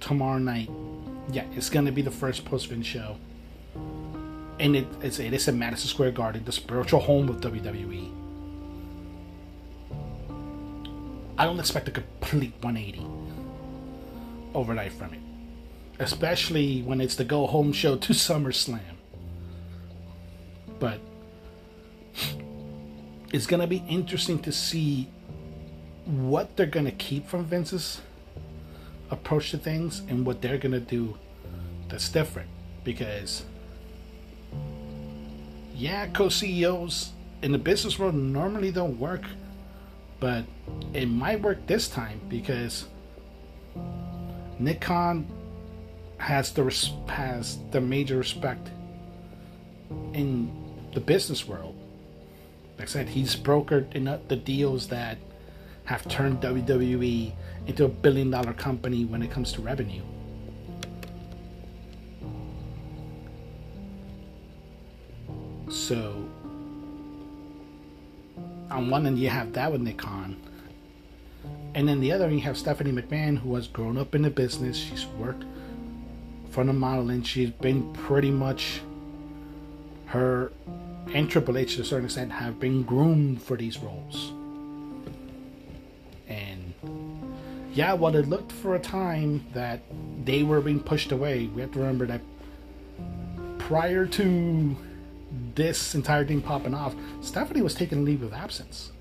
tomorrow 0.00 0.38
night. 0.38 0.70
Yeah, 1.30 1.44
it's 1.54 1.70
gonna 1.70 1.92
be 1.92 2.02
the 2.02 2.10
first 2.10 2.44
post 2.44 2.70
win 2.70 2.82
show, 2.82 3.16
and 4.58 4.76
it, 4.76 4.86
it's 5.02 5.18
it 5.18 5.32
is 5.32 5.46
at 5.48 5.54
Madison 5.54 5.88
Square 5.88 6.12
Garden, 6.12 6.44
the 6.44 6.52
spiritual 6.52 7.00
home 7.00 7.28
of 7.28 7.40
WWE. 7.40 8.17
I 11.38 11.44
don't 11.44 11.60
expect 11.60 11.86
a 11.86 11.92
complete 11.92 12.52
180 12.62 13.06
overnight 14.54 14.92
from 14.92 15.14
it, 15.14 15.20
especially 16.00 16.82
when 16.82 17.00
it's 17.00 17.14
the 17.14 17.24
go 17.24 17.46
home 17.46 17.72
show 17.72 17.96
to 17.96 18.12
SummerSlam. 18.12 18.80
But 20.80 21.00
it's 23.32 23.46
gonna 23.46 23.68
be 23.68 23.84
interesting 23.88 24.40
to 24.40 24.50
see 24.50 25.08
what 26.06 26.56
they're 26.56 26.66
gonna 26.66 26.90
keep 26.90 27.28
from 27.28 27.44
Vince's 27.44 28.00
approach 29.12 29.52
to 29.52 29.58
things 29.58 30.00
and 30.08 30.26
what 30.26 30.42
they're 30.42 30.58
gonna 30.58 30.80
do 30.80 31.16
that's 31.88 32.08
different. 32.08 32.48
Because 32.82 33.44
yeah 35.72 36.08
co-ceos 36.08 37.12
in 37.42 37.52
the 37.52 37.58
business 37.58 38.00
world 38.00 38.16
normally 38.16 38.72
don't 38.72 38.98
work 38.98 39.22
but 40.20 40.44
it 40.92 41.06
might 41.06 41.40
work 41.40 41.66
this 41.66 41.88
time 41.88 42.20
because 42.28 42.86
Nick 44.58 44.80
Khan 44.80 45.26
has 46.18 46.52
the 46.52 46.64
res- 46.64 46.92
has 47.08 47.58
the 47.70 47.80
major 47.80 48.16
respect 48.18 48.70
in 50.12 50.50
the 50.92 51.00
business 51.00 51.46
world. 51.46 51.76
Like 52.78 52.88
I 52.88 52.90
said, 52.90 53.08
he's 53.08 53.36
brokered 53.36 54.28
the 54.28 54.36
deals 54.36 54.88
that 54.88 55.18
have 55.84 56.06
turned 56.08 56.40
WWE 56.42 57.32
into 57.66 57.84
a 57.84 57.88
billion 57.88 58.30
dollar 58.30 58.52
company 58.52 59.04
when 59.04 59.22
it 59.22 59.30
comes 59.30 59.52
to 59.52 59.62
revenue. 59.62 60.02
So, 65.70 66.28
on 68.70 68.90
one 68.90 69.06
end, 69.06 69.18
you 69.18 69.28
have 69.28 69.52
that 69.54 69.72
with 69.72 69.80
Nick 69.80 69.98
Khan, 69.98 70.36
And 71.74 71.88
then 71.88 72.00
the 72.00 72.12
other, 72.12 72.26
end 72.26 72.34
you 72.34 72.40
have 72.40 72.56
Stephanie 72.56 72.92
McMahon, 72.92 73.38
who 73.38 73.54
has 73.54 73.68
grown 73.68 73.98
up 73.98 74.14
in 74.14 74.22
the 74.22 74.30
business. 74.30 74.76
She's 74.76 75.06
worked 75.06 75.44
for 76.50 76.64
the 76.64 76.72
modeling. 76.72 77.22
She's 77.22 77.50
been 77.50 77.92
pretty 77.92 78.30
much 78.30 78.80
her 80.06 80.50
and 81.14 81.30
Triple 81.30 81.56
H 81.56 81.76
to 81.76 81.82
a 81.82 81.84
certain 81.84 82.06
extent 82.06 82.32
have 82.32 82.60
been 82.60 82.82
groomed 82.82 83.42
for 83.42 83.56
these 83.56 83.78
roles. 83.78 84.32
And 86.28 86.74
yeah, 87.72 87.94
while 87.94 88.14
it 88.14 88.28
looked 88.28 88.52
for 88.52 88.74
a 88.74 88.78
time 88.78 89.46
that 89.54 89.80
they 90.24 90.42
were 90.42 90.60
being 90.60 90.80
pushed 90.80 91.12
away, 91.12 91.46
we 91.46 91.62
have 91.62 91.72
to 91.72 91.78
remember 91.78 92.06
that 92.06 92.20
prior 93.58 94.06
to 94.06 94.76
this 95.54 95.94
entire 95.94 96.24
thing 96.24 96.40
popping 96.40 96.74
off, 96.74 96.94
Stephanie 97.20 97.62
was 97.62 97.74
taking 97.74 98.04
leave 98.04 98.22
of 98.22 98.32
absence 98.32 98.92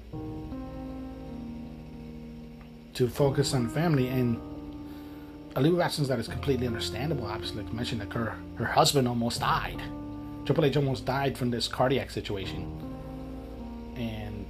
to 2.94 3.08
focus 3.08 3.54
on 3.54 3.70
family 3.70 4.08
and 4.08 4.42
a 5.56 5.62
leave 5.62 5.74
of 5.74 5.80
absence 5.80 6.08
that 6.08 6.20
is 6.20 6.28
completely 6.28 6.68
understandable. 6.68 7.26
Obviously, 7.26 7.64
like 7.64 7.74
mentioned 7.74 8.02
that 8.02 8.12
her 8.14 8.36
her 8.56 8.66
husband 8.66 9.08
almost 9.08 9.40
died. 9.40 9.82
Triple 10.46 10.66
H 10.66 10.78
almost 10.78 11.06
died 11.06 11.38
from 11.38 11.52
this 11.52 11.68
cardiac 11.68 12.10
situation, 12.10 12.64
and 13.96 14.46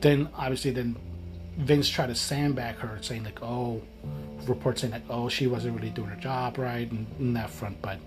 then 0.00 0.28
obviously 0.34 0.70
then 0.70 0.96
Vince 1.56 1.88
tried 1.88 2.08
to 2.08 2.14
sandbag 2.14 2.76
her, 2.76 2.98
saying 3.00 3.24
like, 3.24 3.42
"Oh," 3.42 3.80
reports 4.46 4.80
saying 4.80 4.92
like, 4.92 5.04
"Oh, 5.08 5.28
she 5.28 5.46
wasn't 5.46 5.76
really 5.76 5.90
doing 5.90 6.08
her 6.08 6.20
job 6.20 6.58
right," 6.58 6.90
and 6.90 7.06
in 7.18 7.32
that 7.34 7.50
front. 7.50 7.80
But 7.80 7.98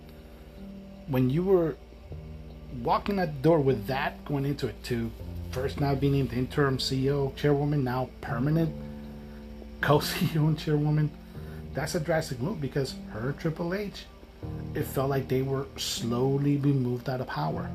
when 1.08 1.30
you 1.30 1.43
were 1.43 1.76
walking 2.84 3.15
that 3.17 3.41
door 3.41 3.60
with 3.60 3.88
that 3.88 4.24
going 4.26 4.46
into 4.46 4.67
it, 4.67 4.84
to 4.84 5.10
first 5.52 5.80
now 5.80 5.96
being 5.96 6.13
named 6.13 6.34
interim 6.34 6.78
CEO, 6.78 7.36
chairwoman, 7.36 7.84
now 7.84 8.10
permanent 8.22 8.74
co-CEO 9.82 10.48
and 10.48 10.60
chairwoman, 10.60 11.10
that's 11.74 11.96
a 11.96 12.00
drastic 12.00 12.39
move 12.41 12.60
because 12.60 12.96
her 13.12 13.34
Triple 13.39 13.74
H, 13.74 14.06
it 14.74 14.84
felt 14.84 15.10
like 15.10 15.28
they 15.28 15.41
were 15.41 15.67
slowly 15.78 16.58
being 16.58 16.82
moved 16.82 17.10
out 17.10 17.22
of 17.22 17.28
power, 17.28 17.70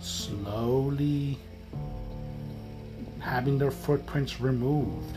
slowly 0.00 1.38
having 3.18 3.58
their 3.58 3.70
footprints 3.70 4.40
removed 4.40 5.16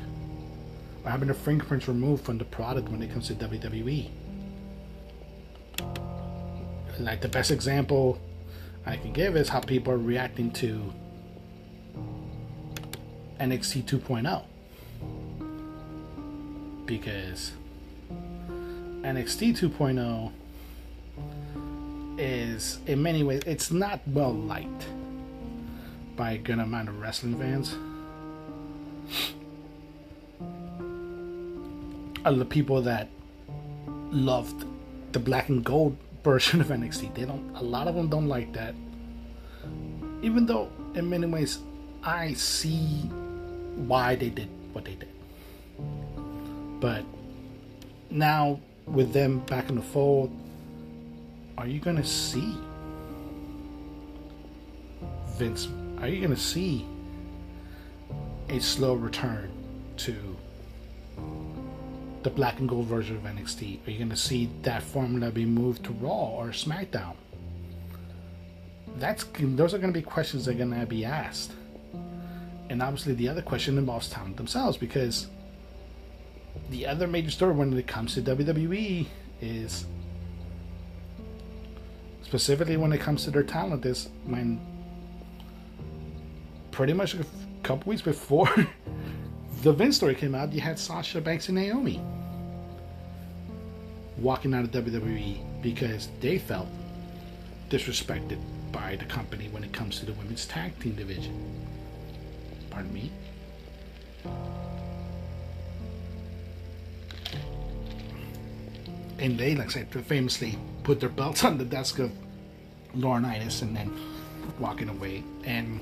or 1.04 1.12
having 1.12 1.28
their 1.28 1.36
fingerprints 1.36 1.88
removed 1.88 2.24
from 2.24 2.38
the 2.38 2.46
product 2.46 2.90
when 2.90 3.02
it 3.02 3.12
comes 3.12 3.28
to 3.28 3.36
WWE. 3.36 4.10
Like 7.00 7.22
the 7.22 7.28
best 7.28 7.52
example 7.52 8.20
I 8.86 8.98
can 8.98 9.12
give 9.12 9.36
is 9.36 9.50
how 9.50 9.60
people 9.60 9.94
are 9.94 9.98
reacting 9.98 10.52
to 10.52 10.94
NXT 13.40 13.84
2.0. 13.84 14.44
Because 16.86 17.52
NXT 19.02 19.58
2.0 19.58 20.32
is, 22.18 22.80
in 22.88 23.02
many 23.02 23.24
ways, 23.24 23.42
it's 23.46 23.72
not 23.72 24.00
well 24.08 24.34
liked 24.34 24.88
by 26.16 26.32
a 26.32 26.38
good 26.38 26.60
amount 26.60 26.90
of 26.90 27.00
wrestling 27.02 27.38
fans. 27.38 27.76
of 32.26 32.40
the 32.40 32.46
people 32.46 32.82
that 32.82 33.08
loved 34.12 34.66
the 35.12 35.20
black 35.20 35.48
and 35.48 35.64
gold 35.64 35.96
version 36.26 36.60
of 36.60 36.68
NXT. 36.68 37.14
They 37.14 37.24
don't. 37.24 37.56
A 37.56 37.62
lot 37.62 37.88
of 37.88 37.94
them 37.94 38.10
don't 38.10 38.28
like 38.28 38.52
that. 38.54 38.74
Even 40.24 40.48
though, 40.48 40.70
in 40.96 41.08
many 41.08 41.28
ways, 41.28 41.60
I 42.04 42.34
see 42.34 43.04
why 43.88 44.16
they 44.16 44.30
did 44.30 44.50
what 44.74 44.86
they 44.86 44.96
did. 44.96 45.14
But 46.80 47.06
now, 48.10 48.60
with 48.88 49.14
them 49.14 49.40
back 49.42 49.70
in 49.70 49.76
the 49.76 49.84
fold, 49.84 50.32
are 51.60 51.68
you 51.68 51.80
to 51.98 52.04
see 52.04 52.58
Vince? 55.38 55.68
Are 56.02 56.08
you 56.08 56.22
to 56.36 56.42
see 56.42 56.86
a 58.50 58.60
slow 58.60 58.96
return 58.96 59.52
to 59.98 60.35
the 62.26 62.32
black 62.32 62.60
and 62.60 62.68
gold 62.68 62.88
version 62.88 63.16
of 63.16 63.22
NXT? 63.22 63.88
Are 63.88 63.92
you 63.92 64.00
going 64.00 64.10
to 64.10 64.16
see 64.16 64.50
that 64.64 64.82
formula 64.82 65.30
be 65.30 65.46
moved 65.46 65.84
to 65.86 65.92
Raw 65.92 66.32
or 66.32 66.48
SmackDown? 66.48 67.14
That's 68.98 69.26
those 69.40 69.76
are 69.76 69.78
going 69.78 69.94
to 69.94 70.00
be 70.00 70.02
questions 70.02 70.46
that 70.46 70.56
are 70.56 70.58
going 70.58 70.78
to 70.80 70.88
be 70.88 71.06
asked, 71.06 71.52
and 72.70 72.82
obviously 72.82 73.14
the 73.14 73.30
other 73.30 73.44
question 73.44 73.78
involves 73.78 74.10
talent 74.10 74.38
themselves 74.38 74.76
because 74.76 75.28
the 76.72 76.88
other 76.88 77.06
major 77.06 77.30
story 77.30 77.54
when 77.54 77.72
it 77.78 77.86
comes 77.86 78.16
to 78.16 78.22
WWE 78.24 79.06
is 79.40 79.86
specifically 82.24 82.78
when 82.78 82.92
it 82.92 83.02
comes 83.02 83.24
to 83.26 83.32
their 83.32 83.44
talent 83.44 83.86
is 83.86 84.10
when 84.26 84.60
pretty 86.72 86.94
much 86.94 87.14
a 87.14 87.26
couple 87.62 87.92
weeks 87.92 88.02
before 88.02 88.50
the 89.62 89.74
Vince 89.74 89.98
story 89.98 90.16
came 90.16 90.34
out, 90.34 90.54
you 90.54 90.62
had 90.62 90.80
Sasha 90.80 91.22
Banks 91.22 91.50
and 91.50 91.58
Naomi 91.58 92.02
walking 94.18 94.54
out 94.54 94.64
of 94.64 94.72
WWE 94.72 95.62
because 95.62 96.10
they 96.20 96.38
felt 96.38 96.68
disrespected 97.70 98.40
by 98.72 98.96
the 98.96 99.06
company 99.06 99.48
when 99.50 99.64
it 99.64 99.74
comes 99.74 100.00
to 100.00 100.06
the 100.06 100.14
women's 100.14 100.46
tag 100.46 100.78
team 100.80 100.96
division. 100.96 101.34
Pardon 102.70 102.94
me. 102.94 103.12
And 109.18 109.38
they, 109.38 109.56
like 109.56 109.68
I 109.68 109.72
said, 109.72 110.06
famously 110.06 110.58
put 110.84 111.00
their 111.00 111.10
belts 111.10 111.44
on 111.46 111.58
the 111.58 111.66
desk 111.66 112.00
of 112.00 112.12
Laurinaitis 112.96 113.62
and 113.62 113.76
then 113.76 113.92
walking 114.60 114.90
away. 114.90 115.24
And 115.46 115.80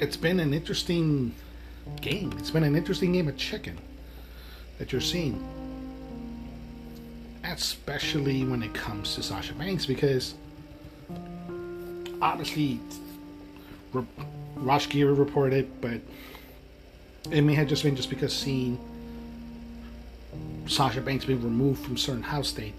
it's 0.00 0.16
been 0.16 0.40
an 0.40 0.52
interesting 0.52 1.34
game. 2.00 2.32
It's 2.38 2.50
been 2.50 2.64
an 2.64 2.76
interesting 2.76 3.12
game 3.12 3.28
of 3.28 3.36
chicken 3.36 3.78
that 4.78 4.92
you're 4.92 5.00
seeing. 5.00 5.44
Especially 7.58 8.44
when 8.44 8.62
it 8.62 8.72
comes 8.72 9.16
to 9.16 9.22
Sasha 9.22 9.52
Banks, 9.52 9.84
because 9.84 10.34
obviously 12.22 12.78
Rosh 14.54 14.86
Gira 14.86 15.18
reported, 15.18 15.68
but 15.80 16.00
it 17.32 17.42
may 17.42 17.54
have 17.54 17.66
just 17.66 17.82
been 17.82 17.96
just 17.96 18.10
because 18.10 18.32
seeing 18.32 18.78
Sasha 20.68 21.00
Banks 21.00 21.24
being 21.24 21.42
removed 21.42 21.84
from 21.84 21.96
certain 21.96 22.22
house 22.22 22.46
state 22.46 22.74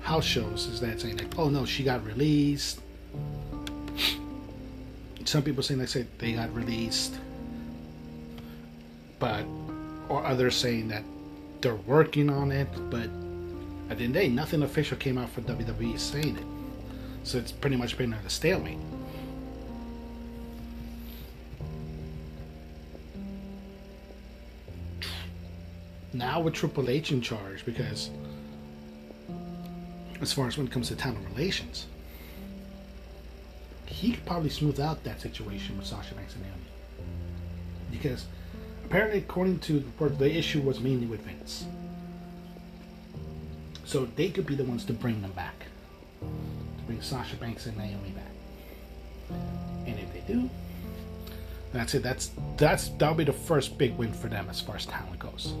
house 0.00 0.24
shows 0.24 0.66
is 0.66 0.80
that 0.80 1.00
saying 1.00 1.18
like, 1.18 1.38
oh 1.38 1.50
no, 1.50 1.66
she 1.66 1.82
got 1.82 2.04
released. 2.04 2.80
Some 5.26 5.42
people 5.42 5.62
saying 5.62 5.80
they 5.80 5.86
said 5.86 6.06
they 6.18 6.32
got 6.32 6.54
released, 6.54 7.14
but 9.18 9.44
or 10.08 10.24
others 10.24 10.54
saying 10.54 10.88
that 10.88 11.02
they're 11.60 11.74
working 11.74 12.30
on 12.30 12.52
it, 12.52 12.68
but 12.90 13.08
at 13.90 13.98
the 13.98 14.04
end 14.04 14.16
of 14.16 14.22
the 14.22 14.28
day, 14.28 14.28
nothing 14.28 14.62
official 14.62 14.96
came 14.96 15.18
out 15.18 15.30
for 15.30 15.42
WWE 15.42 15.98
saying 15.98 16.36
it. 16.36 16.44
So 17.26 17.38
it's 17.38 17.52
pretty 17.52 17.76
much 17.76 17.96
been 17.98 18.12
a 18.12 18.30
stalemate. 18.30 18.78
Now 26.12 26.40
with 26.40 26.54
Triple 26.54 26.88
H 26.88 27.10
in 27.12 27.20
charge, 27.20 27.64
because 27.64 28.10
as 30.20 30.32
far 30.32 30.46
as 30.46 30.56
when 30.56 30.66
it 30.66 30.72
comes 30.72 30.88
to 30.88 30.96
talent 30.96 31.26
relations, 31.34 31.86
he 33.86 34.12
could 34.12 34.24
probably 34.24 34.50
smooth 34.50 34.80
out 34.80 35.02
that 35.04 35.20
situation 35.20 35.76
with 35.76 35.86
Sasha 35.86 36.14
Banks 36.14 36.34
and 36.34 36.42
Naomi. 36.42 36.60
Because 37.90 38.26
apparently, 38.84 39.18
according 39.18 39.58
to 39.60 39.80
the 39.80 39.86
report, 39.86 40.18
the 40.18 40.32
issue 40.32 40.60
was 40.60 40.80
mainly 40.80 41.06
with 41.06 41.20
Vince. 41.22 41.66
So 43.94 44.08
they 44.16 44.28
could 44.28 44.44
be 44.44 44.56
the 44.56 44.64
ones 44.64 44.84
to 44.86 44.92
bring 44.92 45.22
them 45.22 45.30
back. 45.36 45.66
To 46.20 46.82
bring 46.84 47.00
Sasha 47.00 47.36
Banks 47.36 47.66
and 47.66 47.76
Naomi 47.76 48.10
back. 48.10 49.36
And 49.86 49.96
if 49.96 50.12
they 50.12 50.18
do, 50.26 50.50
that's 51.72 51.94
it. 51.94 52.02
That's 52.02 52.32
that's 52.56 52.88
that'll 52.88 53.14
be 53.14 53.22
the 53.22 53.32
first 53.32 53.78
big 53.78 53.96
win 53.96 54.12
for 54.12 54.26
them 54.26 54.48
as 54.50 54.60
far 54.60 54.74
as 54.74 54.84
talent 54.84 55.20
goes. 55.20 55.54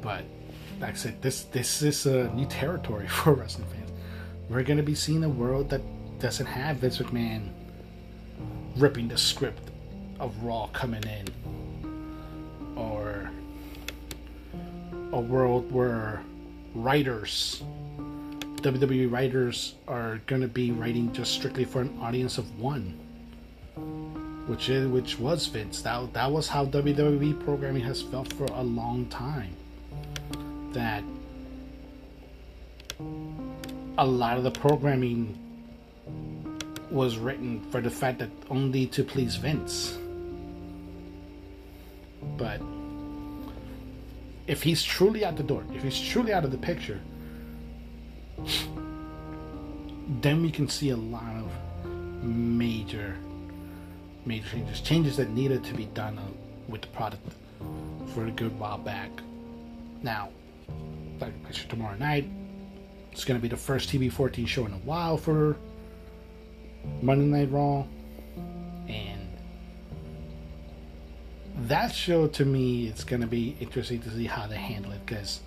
But 0.00 0.24
like 0.80 0.92
I 0.92 0.94
said, 0.94 1.20
this 1.20 1.42
this 1.42 1.82
is 1.82 2.06
a 2.06 2.32
new 2.32 2.46
territory 2.46 3.08
for 3.08 3.34
wrestling 3.34 3.68
fans. 3.68 3.90
We're 4.48 4.62
gonna 4.62 4.82
be 4.82 4.94
seeing 4.94 5.22
a 5.22 5.28
world 5.28 5.68
that 5.68 5.82
doesn't 6.18 6.46
have 6.46 6.78
Vince 6.78 6.96
McMahon 6.96 7.50
ripping 8.78 9.08
the 9.08 9.18
script 9.18 9.70
of 10.18 10.34
Raw 10.42 10.68
coming 10.68 11.02
in, 11.02 11.26
a 15.16 15.20
world 15.20 15.72
where 15.72 16.22
writers, 16.74 17.62
WWE 18.56 19.10
writers, 19.10 19.74
are 19.88 20.20
gonna 20.26 20.46
be 20.46 20.72
writing 20.72 21.10
just 21.14 21.32
strictly 21.32 21.64
for 21.64 21.80
an 21.80 21.98
audience 22.02 22.36
of 22.36 22.60
one, 22.60 22.92
which 24.46 24.68
is 24.68 24.86
which 24.88 25.18
was 25.18 25.46
Vince. 25.46 25.80
That 25.80 26.12
that 26.12 26.30
was 26.30 26.48
how 26.48 26.66
WWE 26.66 27.42
programming 27.44 27.82
has 27.82 28.02
felt 28.02 28.30
for 28.34 28.44
a 28.44 28.62
long 28.62 29.06
time 29.06 29.56
that 30.72 31.02
a 33.96 34.06
lot 34.06 34.36
of 34.36 34.44
the 34.44 34.50
programming 34.50 35.38
was 36.90 37.16
written 37.16 37.64
for 37.70 37.80
the 37.80 37.90
fact 37.90 38.18
that 38.18 38.28
only 38.50 38.86
to 38.88 39.02
please 39.02 39.36
Vince. 39.36 39.96
But 42.36 42.60
if 44.46 44.62
he's 44.62 44.82
truly 44.82 45.24
out 45.24 45.36
the 45.36 45.42
door, 45.42 45.64
if 45.74 45.82
he's 45.82 46.00
truly 46.00 46.32
out 46.32 46.44
of 46.44 46.50
the 46.50 46.58
picture, 46.58 47.00
then 50.20 50.42
we 50.42 50.50
can 50.50 50.68
see 50.68 50.90
a 50.90 50.96
lot 50.96 51.34
of 51.36 51.50
major, 52.22 53.16
major 54.24 54.48
changes, 54.48 54.80
changes 54.80 55.16
that 55.16 55.30
needed 55.30 55.64
to 55.64 55.74
be 55.74 55.86
done 55.86 56.18
uh, 56.18 56.22
with 56.68 56.82
the 56.82 56.88
product 56.88 57.22
for 58.14 58.26
a 58.26 58.30
good 58.30 58.56
while 58.58 58.78
back. 58.78 59.10
Now, 60.02 60.30
like 61.20 61.32
tomorrow 61.68 61.96
night. 61.96 62.28
It's 63.12 63.24
going 63.24 63.38
to 63.38 63.42
be 63.42 63.48
the 63.48 63.56
first 63.56 63.88
TV 63.88 64.12
14 64.12 64.44
show 64.46 64.66
in 64.66 64.72
a 64.72 64.78
while 64.78 65.16
for 65.16 65.56
Monday 67.00 67.24
Night 67.24 67.50
Raw. 67.50 67.86
That 71.68 71.94
show 71.94 72.26
to 72.28 72.44
me, 72.44 72.88
it's 72.88 73.04
going 73.04 73.20
to 73.22 73.26
be 73.26 73.56
interesting 73.60 74.00
to 74.02 74.10
see 74.10 74.26
how 74.26 74.46
they 74.46 74.56
handle 74.56 74.92
it 74.92 75.04
because 75.04 75.40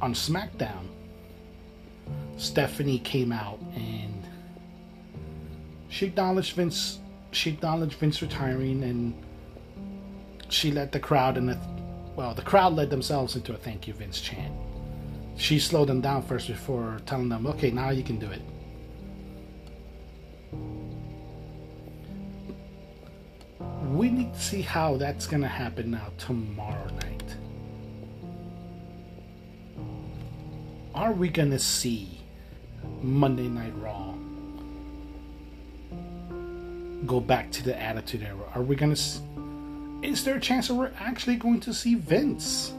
on 0.00 0.14
SmackDown, 0.14 0.86
Stephanie 2.36 3.00
came 3.00 3.32
out 3.32 3.58
and 3.74 4.26
she 5.88 6.06
acknowledged 6.06 6.54
Vince. 6.54 6.98
She 7.32 7.50
acknowledged 7.50 7.94
Vince 7.94 8.22
retiring, 8.22 8.82
and 8.84 9.14
she 10.48 10.70
led 10.70 10.92
the 10.92 11.00
crowd 11.00 11.36
and 11.36 11.48
the 11.48 11.58
well, 12.16 12.34
the 12.34 12.42
crowd 12.42 12.74
led 12.74 12.90
themselves 12.90 13.36
into 13.36 13.54
a 13.54 13.56
thank 13.56 13.86
you, 13.86 13.94
Vince 13.94 14.20
chant. 14.20 14.52
She 15.36 15.60
slowed 15.60 15.88
them 15.88 16.00
down 16.00 16.22
first 16.22 16.48
before 16.48 17.00
telling 17.06 17.28
them, 17.28 17.46
okay, 17.46 17.70
now 17.70 17.90
you 17.90 18.02
can 18.02 18.18
do 18.18 18.28
it. 18.28 18.42
We 23.88 24.10
need 24.10 24.34
to 24.34 24.40
see 24.40 24.62
how 24.62 24.96
that's 24.96 25.26
going 25.26 25.42
to 25.42 25.48
happen 25.48 25.90
now 25.92 26.08
tomorrow 26.18 26.88
night. 27.02 27.36
Are 30.94 31.12
we 31.12 31.28
going 31.28 31.50
to 31.50 31.58
see 31.58 32.20
Monday 33.02 33.48
Night 33.48 33.72
Raw 33.78 34.14
go 37.06 37.20
back 37.20 37.50
to 37.52 37.64
the 37.64 37.80
Attitude 37.80 38.22
Era? 38.22 38.52
Are 38.54 38.62
we 38.62 38.76
going 38.76 38.94
to 38.94 39.00
is 40.02 40.22
there 40.22 40.36
a 40.36 40.40
chance 40.40 40.68
that 40.68 40.74
we're 40.74 40.92
actually 41.00 41.36
going 41.36 41.60
to 41.60 41.74
see 41.74 41.96
Vince 41.96 42.72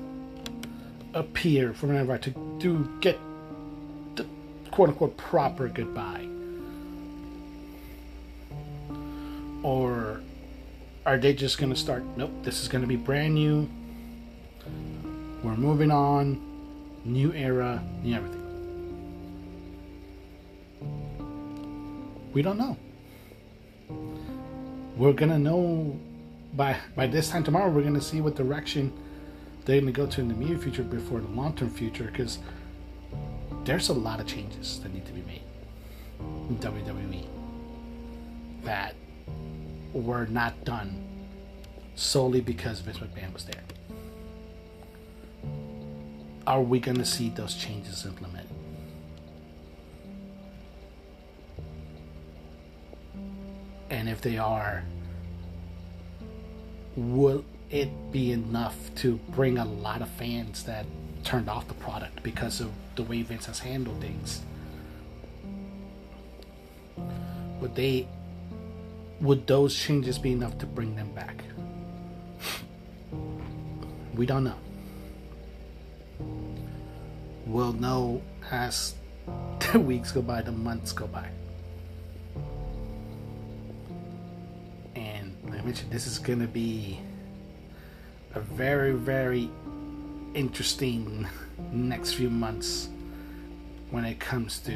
appear 1.13 1.73
from 1.73 1.95
an 1.95 2.19
to 2.19 2.57
to 2.59 2.89
get 3.01 3.19
the 4.15 4.25
quote 4.71 4.89
unquote 4.89 5.17
proper 5.17 5.67
goodbye? 5.67 6.27
Or 9.63 10.08
are 11.05 11.17
they 11.17 11.33
just 11.33 11.57
going 11.57 11.71
to 11.71 11.75
start? 11.75 12.03
Nope, 12.17 12.31
this 12.43 12.61
is 12.61 12.67
going 12.67 12.81
to 12.81 12.87
be 12.87 12.95
brand 12.95 13.33
new. 13.35 13.69
We're 15.43 15.55
moving 15.55 15.91
on. 15.91 16.45
New 17.05 17.33
era, 17.33 17.81
new 18.03 18.15
everything. 18.15 18.39
We 22.33 22.41
don't 22.41 22.57
know. 22.57 22.77
We're 24.97 25.13
going 25.13 25.31
to 25.31 25.39
know 25.39 25.97
by 26.53 26.77
by 26.95 27.07
this 27.07 27.29
time 27.29 27.43
tomorrow, 27.43 27.69
we're 27.69 27.81
going 27.81 27.93
to 27.93 28.01
see 28.01 28.21
what 28.21 28.35
direction 28.35 28.91
they're 29.65 29.79
going 29.79 29.93
to 29.93 29.97
go 29.97 30.05
to 30.07 30.21
in 30.21 30.27
the 30.27 30.33
near 30.33 30.57
future 30.57 30.83
before 30.83 31.21
the 31.21 31.27
long 31.27 31.55
term 31.55 31.69
future 31.69 32.05
because 32.05 32.39
there's 33.63 33.89
a 33.89 33.93
lot 33.93 34.19
of 34.19 34.27
changes 34.27 34.79
that 34.81 34.93
need 34.93 35.05
to 35.05 35.13
be 35.13 35.21
made 35.21 35.43
in 36.49 36.57
WWE 36.57 37.25
that 38.63 38.95
were 39.93 40.25
not 40.27 40.63
done 40.63 41.03
solely 41.95 42.41
because 42.41 42.79
Vince 42.79 42.99
McMahon 42.99 43.33
was 43.33 43.45
there. 43.45 43.63
Are 46.47 46.61
we 46.61 46.79
going 46.79 46.97
to 46.97 47.05
see 47.05 47.29
those 47.29 47.55
changes 47.55 48.05
implemented? 48.05 48.49
And 53.89 54.07
if 54.07 54.21
they 54.21 54.37
are, 54.37 54.83
will 56.95 57.43
it 57.69 57.89
be 58.11 58.31
enough 58.31 58.75
to 58.95 59.17
bring 59.29 59.57
a 59.57 59.65
lot 59.65 60.01
of 60.01 60.09
fans 60.09 60.63
that 60.63 60.85
turned 61.23 61.49
off 61.49 61.67
the 61.67 61.73
product 61.75 62.23
because 62.23 62.61
of 62.61 62.71
the 62.95 63.03
way 63.03 63.21
Vince 63.21 63.45
has 63.45 63.59
handled 63.59 63.99
things? 63.99 64.41
Would 67.59 67.75
they 67.75 68.07
would 69.21 69.47
those 69.47 69.75
changes 69.75 70.17
be 70.17 70.31
enough 70.31 70.57
to 70.59 70.65
bring 70.65 70.95
them 70.95 71.11
back? 71.13 71.43
We 74.15 74.25
don't 74.25 74.43
know. 74.43 74.55
we'll 77.49 77.73
know 77.73 78.21
as 78.51 78.95
the 79.71 79.79
weeks 79.79 80.11
go 80.11 80.21
by, 80.21 80.41
the 80.41 80.51
months 80.51 80.91
go 80.93 81.07
by. 81.07 81.27
And 84.95 85.35
like 85.45 85.59
I 85.59 85.63
mentioned, 85.63 85.91
this 85.91 86.07
is 86.07 86.19
going 86.19 86.39
to 86.39 86.47
be 86.47 86.99
a 88.35 88.39
very, 88.39 88.91
very 88.91 89.49
interesting 90.33 91.27
next 91.71 92.13
few 92.13 92.29
months 92.29 92.89
when 93.89 94.05
it 94.05 94.19
comes 94.19 94.59
to 94.59 94.71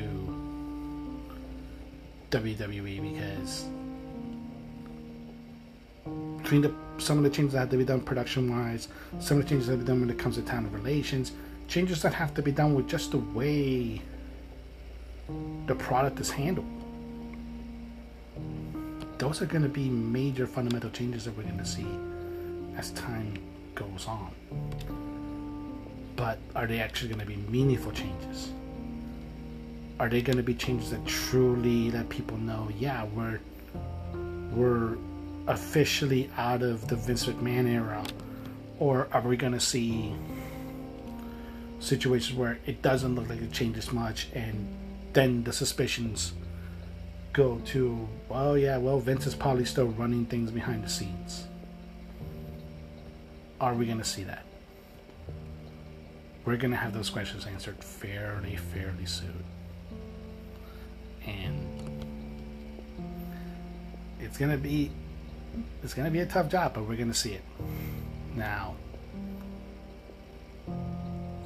WWE 2.31 3.13
because 3.13 3.65
between 6.61 6.71
the, 6.97 7.03
some 7.03 7.17
of 7.17 7.23
the 7.23 7.29
changes 7.29 7.53
that 7.53 7.59
have 7.61 7.69
to 7.69 7.77
be 7.77 7.85
done 7.85 8.01
production 8.01 8.51
wise, 8.51 8.87
some 9.19 9.37
of 9.37 9.43
the 9.43 9.49
changes 9.49 9.67
that 9.67 9.73
have 9.73 9.79
to 9.79 9.85
be 9.85 9.91
done 9.91 10.01
when 10.01 10.09
it 10.09 10.19
comes 10.19 10.35
to 10.35 10.41
talent 10.43 10.71
relations, 10.71 11.31
changes 11.67 12.01
that 12.01 12.13
have 12.13 12.33
to 12.33 12.41
be 12.41 12.51
done 12.51 12.75
with 12.75 12.87
just 12.87 13.11
the 13.11 13.17
way 13.17 14.01
the 15.65 15.75
product 15.75 16.19
is 16.19 16.29
handled. 16.29 16.67
Those 19.17 19.41
are 19.41 19.45
going 19.45 19.63
to 19.63 19.69
be 19.69 19.89
major 19.89 20.45
fundamental 20.45 20.89
changes 20.89 21.25
that 21.25 21.35
we're 21.35 21.43
going 21.43 21.57
to 21.57 21.65
see 21.65 21.87
as 22.77 22.91
time 22.91 23.37
goes 23.73 24.05
on. 24.07 24.31
But 26.15 26.37
are 26.55 26.67
they 26.67 26.79
actually 26.79 27.09
going 27.09 27.21
to 27.21 27.25
be 27.25 27.37
meaningful 27.37 27.91
changes? 27.91 28.51
Are 29.99 30.09
they 30.09 30.21
going 30.21 30.37
to 30.37 30.43
be 30.43 30.53
changes 30.53 30.91
that 30.91 31.03
truly 31.05 31.89
let 31.91 32.09
people 32.09 32.37
know, 32.37 32.69
yeah, 32.77 33.05
we're 33.05 33.39
we're 34.51 34.97
officially 35.47 36.29
out 36.37 36.61
of 36.61 36.87
the 36.87 36.95
Vince 36.95 37.25
McMahon 37.25 37.67
era, 37.67 38.03
or 38.79 39.07
are 39.11 39.21
we 39.21 39.37
going 39.37 39.53
to 39.53 39.59
see 39.59 40.15
situations 41.79 42.37
where 42.37 42.59
it 42.65 42.81
doesn't 42.81 43.15
look 43.15 43.29
like 43.29 43.41
it 43.41 43.51
changes 43.51 43.91
much, 43.91 44.29
and 44.33 44.67
then 45.13 45.43
the 45.43 45.53
suspicions 45.53 46.33
go 47.33 47.59
to, 47.65 48.07
well, 48.29 48.57
yeah, 48.57 48.77
well, 48.77 48.99
Vince 48.99 49.27
is 49.27 49.35
probably 49.35 49.65
still 49.65 49.87
running 49.87 50.25
things 50.25 50.51
behind 50.51 50.83
the 50.83 50.89
scenes. 50.89 51.47
Are 53.59 53.73
we 53.73 53.85
going 53.85 53.97
to 53.97 54.03
see 54.03 54.23
that? 54.23 54.45
We're 56.45 56.57
going 56.57 56.71
to 56.71 56.77
have 56.77 56.93
those 56.93 57.09
questions 57.09 57.45
answered 57.45 57.81
fairly, 57.83 58.55
fairly 58.55 59.05
soon. 59.05 59.43
And 61.25 62.05
it's 64.19 64.37
going 64.37 64.51
to 64.51 64.57
be 64.57 64.91
it's 65.83 65.93
going 65.93 66.05
to 66.05 66.11
be 66.11 66.19
a 66.19 66.25
tough 66.25 66.49
job, 66.49 66.73
but 66.73 66.83
we're 66.83 66.95
going 66.95 67.11
to 67.11 67.13
see 67.13 67.33
it. 67.33 67.43
Now, 68.35 68.75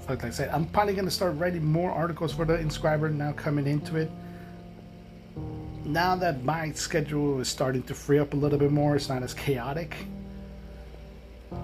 like 0.08 0.24
I 0.24 0.30
said, 0.30 0.50
I'm 0.50 0.66
probably 0.66 0.94
going 0.94 1.06
to 1.06 1.12
start 1.12 1.38
writing 1.38 1.66
more 1.66 1.92
articles 1.92 2.34
for 2.34 2.46
the 2.46 2.58
Inscriber 2.58 3.14
now 3.14 3.34
coming 3.34 3.68
into 3.68 3.98
it. 3.98 4.12
Now 5.84 6.16
that 6.16 6.44
my 6.44 6.72
schedule 6.72 7.40
is 7.40 7.48
starting 7.48 7.84
to 7.84 7.94
free 7.94 8.20
up 8.20 8.34
a 8.34 8.38
little 8.38 8.60
bit 8.60 8.72
more, 8.72 8.96
it's 8.96 9.10
not 9.10 9.24
as 9.24 9.34
chaotic. 9.34 9.96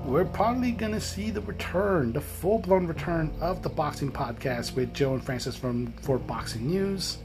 We're 0.06 0.26
probably 0.26 0.72
going 0.72 0.94
to 0.94 1.02
see 1.02 1.30
the 1.30 1.42
return, 1.42 2.14
the 2.14 2.22
full 2.22 2.60
blown 2.60 2.88
return 2.88 3.34
of 3.42 3.62
the 3.62 3.70
boxing 3.70 4.12
podcast 4.12 4.76
with 4.76 4.94
Joe 4.94 5.14
and 5.14 5.24
Francis 5.24 5.56
from 5.56 5.92
for 6.02 6.18
Boxing 6.18 6.68
News. 6.68 7.18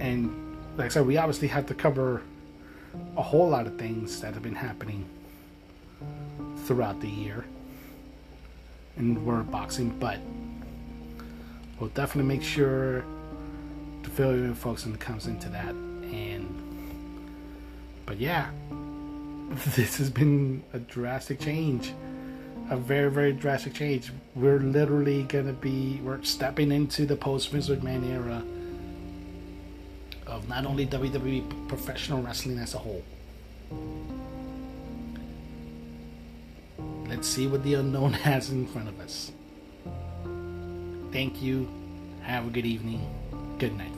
And 0.00 0.56
like 0.76 0.86
I 0.86 0.88
said, 0.88 1.06
we 1.06 1.16
obviously 1.16 1.48
have 1.48 1.66
to 1.66 1.74
cover 1.74 2.22
a 3.16 3.22
whole 3.22 3.48
lot 3.48 3.66
of 3.66 3.78
things 3.78 4.20
that 4.20 4.34
have 4.34 4.42
been 4.42 4.54
happening 4.54 5.04
throughout 6.64 7.00
the 7.00 7.08
year 7.08 7.44
in 8.96 9.24
world 9.24 9.50
boxing, 9.50 9.90
but 9.98 10.18
we'll 11.78 11.90
definitely 11.90 12.28
make 12.36 12.44
sure 12.44 13.04
to 14.02 14.10
fill 14.10 14.36
you 14.36 14.44
in, 14.44 14.54
folks, 14.54 14.84
when 14.84 14.94
it 14.94 15.00
comes 15.00 15.26
into 15.26 15.48
that. 15.48 15.70
And 15.70 16.54
but 18.06 18.18
yeah, 18.18 18.50
this 19.76 19.98
has 19.98 20.10
been 20.10 20.62
a 20.72 20.78
drastic 20.78 21.40
change, 21.40 21.92
a 22.70 22.76
very 22.76 23.10
very 23.10 23.32
drastic 23.32 23.74
change. 23.74 24.12
We're 24.34 24.60
literally 24.60 25.24
gonna 25.24 25.52
be 25.52 26.00
we're 26.02 26.22
stepping 26.22 26.72
into 26.72 27.06
the 27.06 27.16
post 27.16 27.50
Vince 27.50 27.68
McMahon 27.68 28.08
era 28.10 28.42
of 30.28 30.48
not 30.48 30.66
only 30.66 30.86
WWE 30.86 31.68
professional 31.68 32.22
wrestling 32.22 32.58
as 32.58 32.74
a 32.74 32.78
whole. 32.78 33.02
Let's 37.08 37.26
see 37.26 37.46
what 37.46 37.64
the 37.64 37.74
unknown 37.74 38.12
has 38.28 38.50
in 38.50 38.66
front 38.66 38.88
of 38.88 39.00
us. 39.00 39.32
Thank 41.10 41.42
you. 41.42 41.68
Have 42.22 42.46
a 42.46 42.50
good 42.50 42.66
evening. 42.66 43.00
Good 43.58 43.76
night. 43.76 43.97